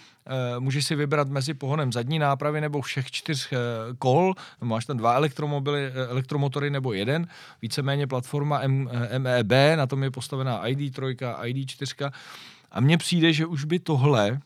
[0.59, 3.53] můžeš si vybrat mezi pohonem zadní nápravy nebo všech čtyř
[3.99, 7.27] kol, máš tam dva elektromobily, elektromotory nebo jeden,
[7.61, 12.11] víceméně platforma M, MEB, na tom je postavená ID3, ID4
[12.71, 14.39] a mně přijde, že už by tohle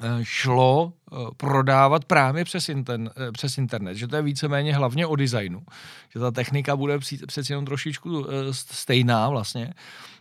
[0.00, 5.06] Eh, šlo eh, prodávat právě přes, inten, eh, přes internet, že to je víceméně hlavně
[5.06, 5.62] o designu,
[6.08, 9.74] že ta technika bude přeci jenom trošičku stejná vlastně,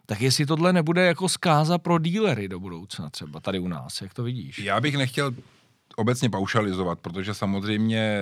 [0.06, 4.14] tak jestli tohle nebude jako zkáza pro dílery do budoucna třeba tady u nás, jak
[4.14, 4.60] to vidíš?
[4.60, 5.32] Já bych nechtěl
[5.96, 8.22] obecně paušalizovat, protože samozřejmě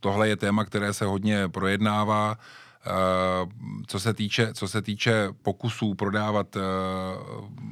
[0.00, 2.38] tohle je téma, které se hodně projednává,
[3.86, 6.62] co se týče, co se týče pokusů prodávat uh,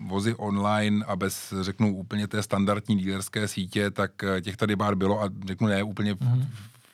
[0.08, 4.94] vozy online a bez, řeknu, úplně té standardní dílerské sítě, tak uh, těch tady bár
[4.94, 6.46] bylo a řeknu ne úplně mm-hmm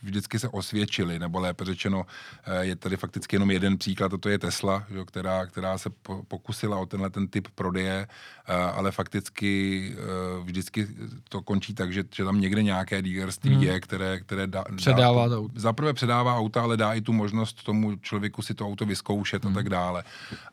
[0.09, 2.07] vždycky se osvědčili, nebo lépe řečeno,
[2.45, 5.91] eh, je tady fakticky jenom jeden příklad, a to je Tesla, že, která, která se
[6.29, 8.07] pokusila o tenhle ten typ prodeje,
[8.49, 9.53] eh, ale fakticky
[9.93, 10.89] eh, vždycky
[11.29, 13.63] to končí tak, že, že tam někde nějaké dealerství hmm.
[13.63, 15.49] je, které, které dá, předává dá, to.
[15.55, 19.53] Zaprvé předává auta, ale dá i tu možnost tomu člověku si to auto vyzkoušet hmm.
[19.53, 20.05] a tak dále.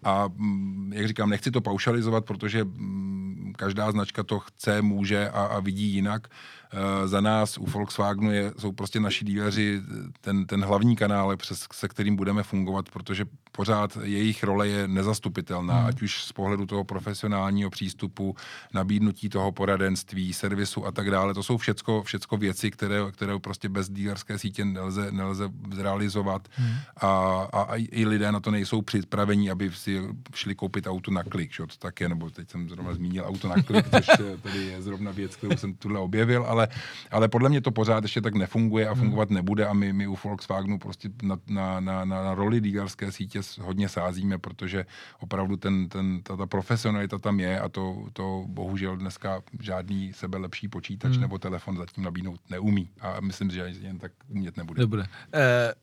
[0.04, 5.46] A mm, jak říkám, nechci to paušalizovat, protože mm, každá značka to chce, může a,
[5.46, 6.28] a vidí jinak.
[6.76, 9.82] Eh, za nás u Volkswagenu je, jsou prostě naši díleři
[10.22, 15.80] ten, ten hlavní kanál, přes, se kterým budeme fungovat, protože pořád jejich role je nezastupitelná,
[15.80, 15.88] hmm.
[15.88, 18.36] ať už z pohledu toho profesionálního přístupu,
[18.74, 21.34] nabídnutí toho poradenství, servisu a tak dále.
[21.34, 26.76] To jsou všecko, všecko věci, které, které prostě bez dílerské sítě nelze, nelze zrealizovat hmm.
[26.98, 27.08] a,
[27.54, 30.02] a, a i lidé na to nejsou připraveni, aby si
[30.34, 31.64] šli koupit auto na klik, že?
[31.64, 34.08] to tak je, nebo teď jsem zrovna zmínil auto na klik, což
[34.44, 36.65] tady je zrovna věc, kterou jsem tuhle objevil, ale,
[37.12, 39.02] ale podle mě to pořád ještě tak nefunguje a hmm.
[39.02, 43.12] fungovat nebude a my, my u Volkswagenu prostě na, na, na, na, na roli dílerské
[43.12, 44.86] sítě hodně sázíme, protože
[45.20, 50.38] opravdu ten, ten, ta, ta profesionalita tam je a to, to bohužel dneska žádný sebe
[50.38, 51.22] lepší počítač hmm.
[51.22, 52.90] nebo telefon zatím nabídnout neumí.
[53.02, 54.82] A myslím, že jen tak umět nebude.
[54.82, 55.06] Nebude.
[55.34, 55.74] Eh,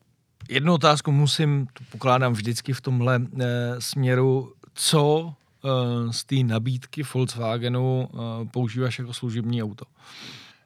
[0.48, 3.46] jednu otázku musím, pokládám vždycky v tomhle eh,
[3.78, 5.34] směru, co
[5.64, 5.68] eh,
[6.12, 8.18] z té nabídky Volkswagenu eh,
[8.50, 9.84] používáš jako služební auto?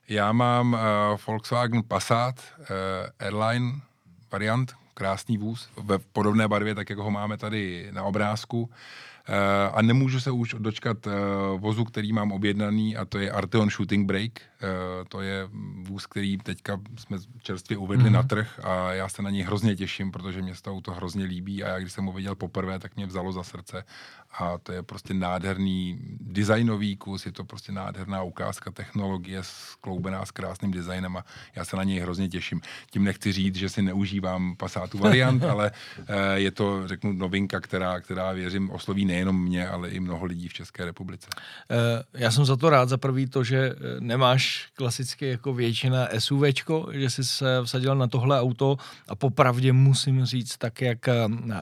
[0.09, 0.79] Já mám uh,
[1.27, 2.67] Volkswagen Passat uh,
[3.19, 3.73] Airline
[4.33, 8.71] variant, krásný vůz ve podobné barvě, tak jako ho máme tady na obrázku.
[9.29, 11.11] Eh, a nemůžu se už dočkat eh,
[11.57, 14.41] vozu, který mám objednaný a to je Arteon Shooting Brake.
[14.63, 15.49] Eh, to je
[15.83, 18.13] vůz, který teďka jsme čerstvě uvedli mm-hmm.
[18.13, 21.65] na trh a já se na něj hrozně těším, protože mě to auto hrozně líbí
[21.65, 23.85] a já když jsem ho viděl poprvé, tak mě vzalo za srdce
[24.39, 30.31] a to je prostě nádherný designový kus, je to prostě nádherná ukázka technologie skloubená s
[30.31, 31.25] krásným designem a
[31.55, 32.61] já se na něj hrozně těším.
[32.91, 35.71] Tím nechci říct, že si neužívám Passatu variant, ale
[36.35, 40.53] je to, řeknu, novinka, která, která věřím osloví nejenom mě, ale i mnoho lidí v
[40.53, 41.29] České republice.
[41.71, 44.01] Eh, já jsem za to rád, za prvý to, že eh,
[44.75, 48.77] klasicky jako většina SUVčko, že jsi se vsadil na tohle auto
[49.09, 51.15] a popravdě musím říct, tak jak eh,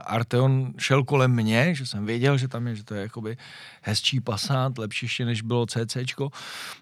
[0.05, 3.37] Arteon šel kolem mě, že jsem věděl, že tam je, že to je jakoby
[3.83, 6.31] hezčí Passat, lepší ještě než bylo CCčko,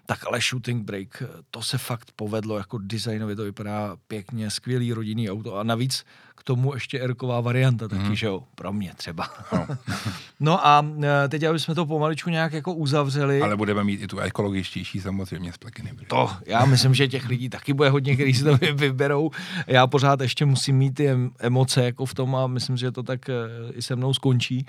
[0.05, 5.29] tak ale Shooting Brake, to se fakt povedlo, jako designově to vypadá pěkně, skvělý rodinný
[5.29, 8.15] auto a navíc k tomu ještě Erková varianta taky, mm.
[8.15, 9.29] že jo, pro mě třeba.
[9.53, 9.67] No.
[10.39, 13.41] no a e, teď, aby jsme to pomaličku nějak jako uzavřeli.
[13.41, 17.49] Ale budeme mít i tu ekologičtější samozřejmě z plug To, já myslím, že těch lidí
[17.49, 19.31] taky bude hodně, kteří si to vyberou.
[19.67, 21.09] Já pořád ještě musím mít ty
[21.39, 23.33] emoce jako v tom a myslím, že to tak e,
[23.73, 24.65] i se mnou skončí.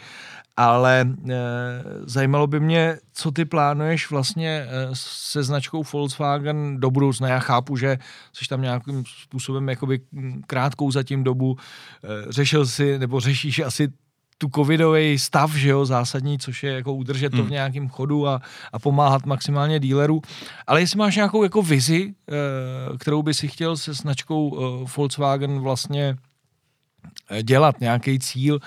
[0.56, 1.34] Ale e,
[2.06, 7.28] zajímalo by mě, co ty plánuješ vlastně e, se značkou Volkswagen do budoucna.
[7.28, 7.98] Já chápu, že
[8.32, 10.00] jsi tam nějakým způsobem jakoby
[10.46, 11.56] krátkou zatím dobu
[12.04, 13.88] Eh, řešil si, nebo řešíš asi
[14.38, 17.50] tu covidový stav, že jo, zásadní, což je jako udržet to v hmm.
[17.50, 18.40] nějakém chodu a,
[18.72, 20.22] a pomáhat maximálně dílerů.
[20.66, 25.60] Ale jestli máš nějakou jako vizi, eh, kterou by si chtěl se značkou eh, Volkswagen
[25.60, 26.16] vlastně
[27.30, 28.58] eh, dělat nějaký cíl,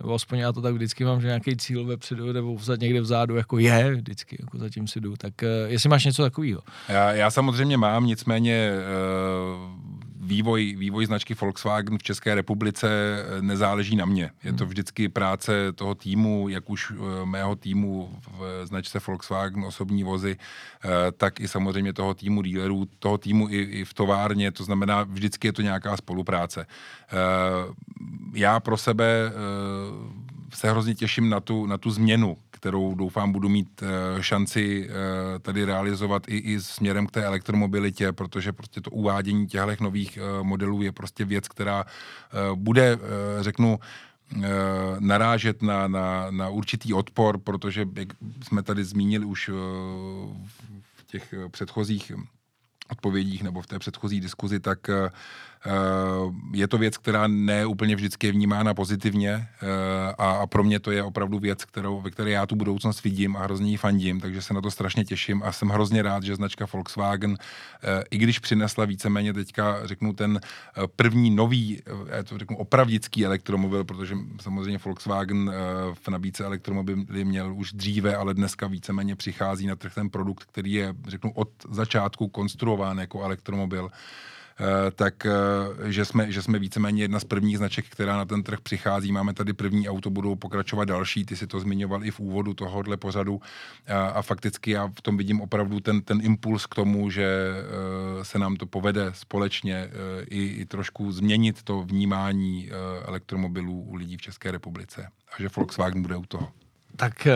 [0.00, 3.36] nebo aspoň já to tak vždycky mám, že nějaký cíl vepředu nebo vzad, někde vzadu
[3.36, 5.16] jako je, vždycky jako zatím si jdu.
[5.16, 5.34] Tak
[5.66, 6.60] jestli máš něco takového?
[6.88, 9.83] Já, já samozřejmě mám, nicméně uh
[10.24, 14.30] vývoj, vývoj značky Volkswagen v České republice eh, nezáleží na mě.
[14.44, 14.68] Je to hmm.
[14.68, 20.88] vždycky práce toho týmu, jak už eh, mého týmu v značce Volkswagen osobní vozy, eh,
[21.12, 25.48] tak i samozřejmě toho týmu dealerů, toho týmu i, i v továrně, to znamená, vždycky
[25.48, 26.66] je to nějaká spolupráce.
[28.34, 29.32] Já pro sebe
[30.54, 34.94] se hrozně těším na tu, na tu změnu, kterou doufám budu mít uh, šanci uh,
[35.42, 40.46] tady realizovat i, i směrem k té elektromobilitě, protože prostě to uvádění těchto nových uh,
[40.46, 41.84] modelů je prostě věc, která
[42.54, 42.98] bude,
[43.40, 43.78] řeknu,
[44.98, 48.08] narážet na, na, na určitý odpor, protože jak
[48.42, 49.48] jsme tady zmínili už
[50.96, 52.12] v těch předchozích
[52.90, 55.10] odpovědích nebo v té předchozí diskuzi, tak Eh,
[56.52, 59.66] je to věc, která ne úplně vždycky je vnímána pozitivně eh,
[60.18, 63.36] a, a pro mě to je opravdu věc, kterou, ve které já tu budoucnost vidím
[63.36, 66.36] a hrozně ji fandím, takže se na to strašně těším a jsem hrozně rád, že
[66.36, 67.36] značka Volkswagen,
[67.82, 70.40] eh, i když přinesla víceméně teďka, řeknu, ten
[70.96, 75.52] první nový, já to řeknu, opravdický elektromobil, protože samozřejmě Volkswagen
[75.94, 80.72] v nabídce elektromobily měl už dříve, ale dneska víceméně přichází na trh ten produkt, který
[80.72, 83.90] je, řeknu, od začátku konstruován jako elektromobil.
[84.60, 88.42] Eh, tak eh, že jsme, že jsme víceméně jedna z prvních značek, která na ten
[88.42, 89.12] trh přichází.
[89.12, 92.96] Máme tady první auto, budou pokračovat další, ty si to zmiňoval i v úvodu tohohle
[92.96, 93.40] pořadu
[93.86, 98.24] a, a fakticky já v tom vidím opravdu ten, ten impuls k tomu, že eh,
[98.24, 99.90] se nám to povede společně
[100.30, 102.70] i, i trošku změnit to vnímání
[103.04, 106.63] elektromobilů u lidí v České republice a že Volkswagen bude u toho.
[106.96, 107.26] Tak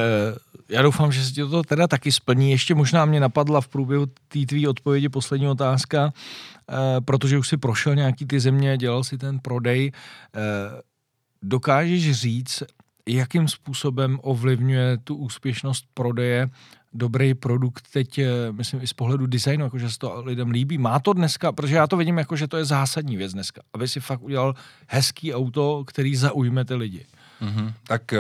[0.69, 2.51] já doufám, že se ti to teda taky splní.
[2.51, 7.57] Ještě možná mě napadla v průběhu té tvý odpovědi poslední otázka, eh, protože už si
[7.57, 9.93] prošel nějaký ty země, dělal si ten prodej.
[9.93, 10.41] Eh,
[11.43, 12.63] dokážeš říct,
[13.09, 16.49] jakým způsobem ovlivňuje tu úspěšnost prodeje
[16.93, 20.79] dobrý produkt teď, eh, myslím, i z pohledu designu, jakože se to lidem líbí.
[20.79, 23.89] Má to dneska, protože já to vidím jako, že to je zásadní věc dneska, aby
[23.89, 24.55] si fakt udělal
[24.87, 27.07] hezký auto, který zaujme ty lidi.
[27.39, 27.69] Mm-hmm.
[27.87, 28.19] Tak uh,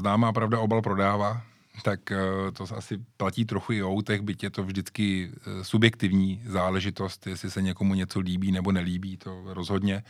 [0.00, 1.42] známá pravda obal prodává
[1.82, 2.16] tak eh,
[2.52, 7.50] to asi platí trochu i o autech, byť je to vždycky eh, subjektivní záležitost, jestli
[7.50, 10.02] se někomu něco líbí nebo nelíbí, to rozhodně.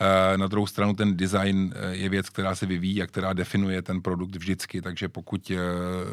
[0.00, 4.02] Eh, na druhou stranu ten design je věc, která se vyvíjí a která definuje ten
[4.02, 5.52] produkt vždycky, takže pokud,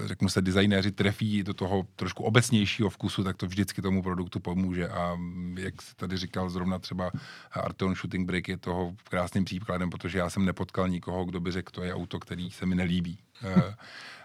[0.05, 4.87] řeknu se, designéři trefí do toho trošku obecnějšího vkusu, tak to vždycky tomu produktu pomůže
[4.89, 7.11] a mm, jak se tady říkal zrovna třeba
[7.51, 11.71] Arteon Shooting Brake je toho krásným příkladem, protože já jsem nepotkal nikoho, kdo by řekl,
[11.71, 13.17] to je auto, který se mi nelíbí.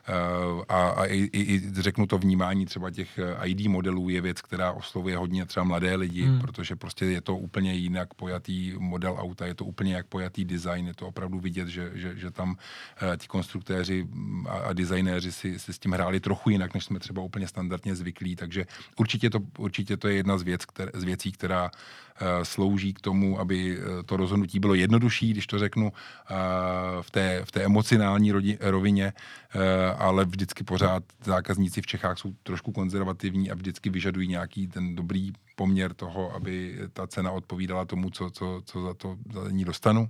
[0.08, 4.40] Eh, a, a i, i, řeknu to vnímání třeba těch eh, ID modelů je věc,
[4.40, 6.40] která oslovuje hodně třeba mladé lidi, hmm.
[6.40, 10.86] protože prostě je to úplně jinak pojatý model auta, je to úplně jak pojatý design,
[10.86, 12.56] je to opravdu vidět, že, že, že tam uh,
[13.16, 14.06] ti konstruktéři
[14.48, 17.94] a, a designéři si, si s tím hráli trochu jinak, než jsme třeba úplně standardně
[17.94, 18.66] zvyklí, takže
[18.96, 21.70] určitě to, určitě to je jedna z, věc, které, z věcí, která
[22.20, 26.34] Eh, slouží k tomu, aby eh, to rozhodnutí bylo jednodušší, když to řeknu, eh,
[27.00, 29.12] v té, v té emocionální rovině,
[29.98, 35.32] ale vždycky pořád zákazníci v Čechách jsou trošku konzervativní a vždycky vyžadují nějaký ten dobrý
[35.56, 40.08] poměr toho, aby ta cena odpovídala tomu, co, co, co za to za ní dostanu.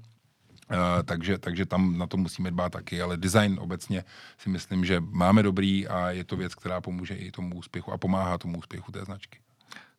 [0.70, 4.04] Uh, takže, takže tam na to musíme dbát taky, ale design obecně
[4.38, 7.98] si myslím, že máme dobrý a je to věc, která pomůže i tomu úspěchu a
[7.98, 9.38] pomáhá tomu úspěchu té značky.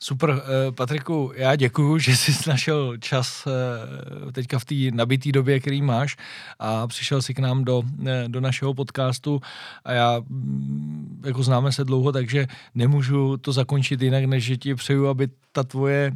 [0.04, 5.60] Super, eh, Patriku, já děkuju, že jsi našel čas eh, teďka v té nabitý době,
[5.60, 6.18] který máš
[6.60, 9.42] a přišel si k nám do, eh, do našeho podcastu
[9.86, 14.76] a já, mm, jako známe se dlouho, takže nemůžu to zakončit jinak, než že ti
[14.76, 16.12] přeju, aby ta tvoje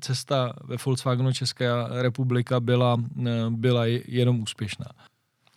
[0.00, 2.96] cesta ve Volkswagenu Česká republika byla,
[3.50, 4.86] byla jenom úspěšná.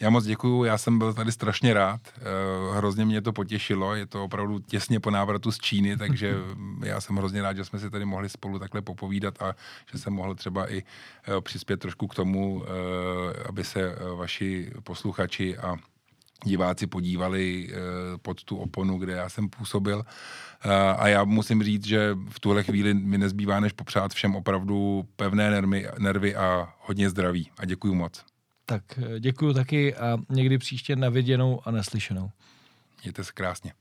[0.01, 4.05] Já moc děkuju, já jsem byl tady strašně rád, uh, hrozně mě to potěšilo, je
[4.05, 6.35] to opravdu těsně po návratu z Číny, takže
[6.83, 9.55] já jsem hrozně rád, že jsme si tady mohli spolu takhle popovídat a
[9.91, 12.63] že jsem mohl třeba i uh, přispět trošku k tomu, uh,
[13.49, 15.75] aby se vaši posluchači a
[16.45, 17.69] diváci podívali
[18.21, 20.03] pod tu oponu, kde já jsem působil.
[20.97, 25.51] A já musím říct, že v tuhle chvíli mi nezbývá než popřát všem opravdu pevné
[25.51, 27.51] nervy, nervy a hodně zdraví.
[27.59, 28.32] A děkuji moc.
[28.65, 32.31] Tak eh, děkuji taky a někdy příště na viděnou a neslyšenou.
[33.03, 33.73] Mějte se krásně.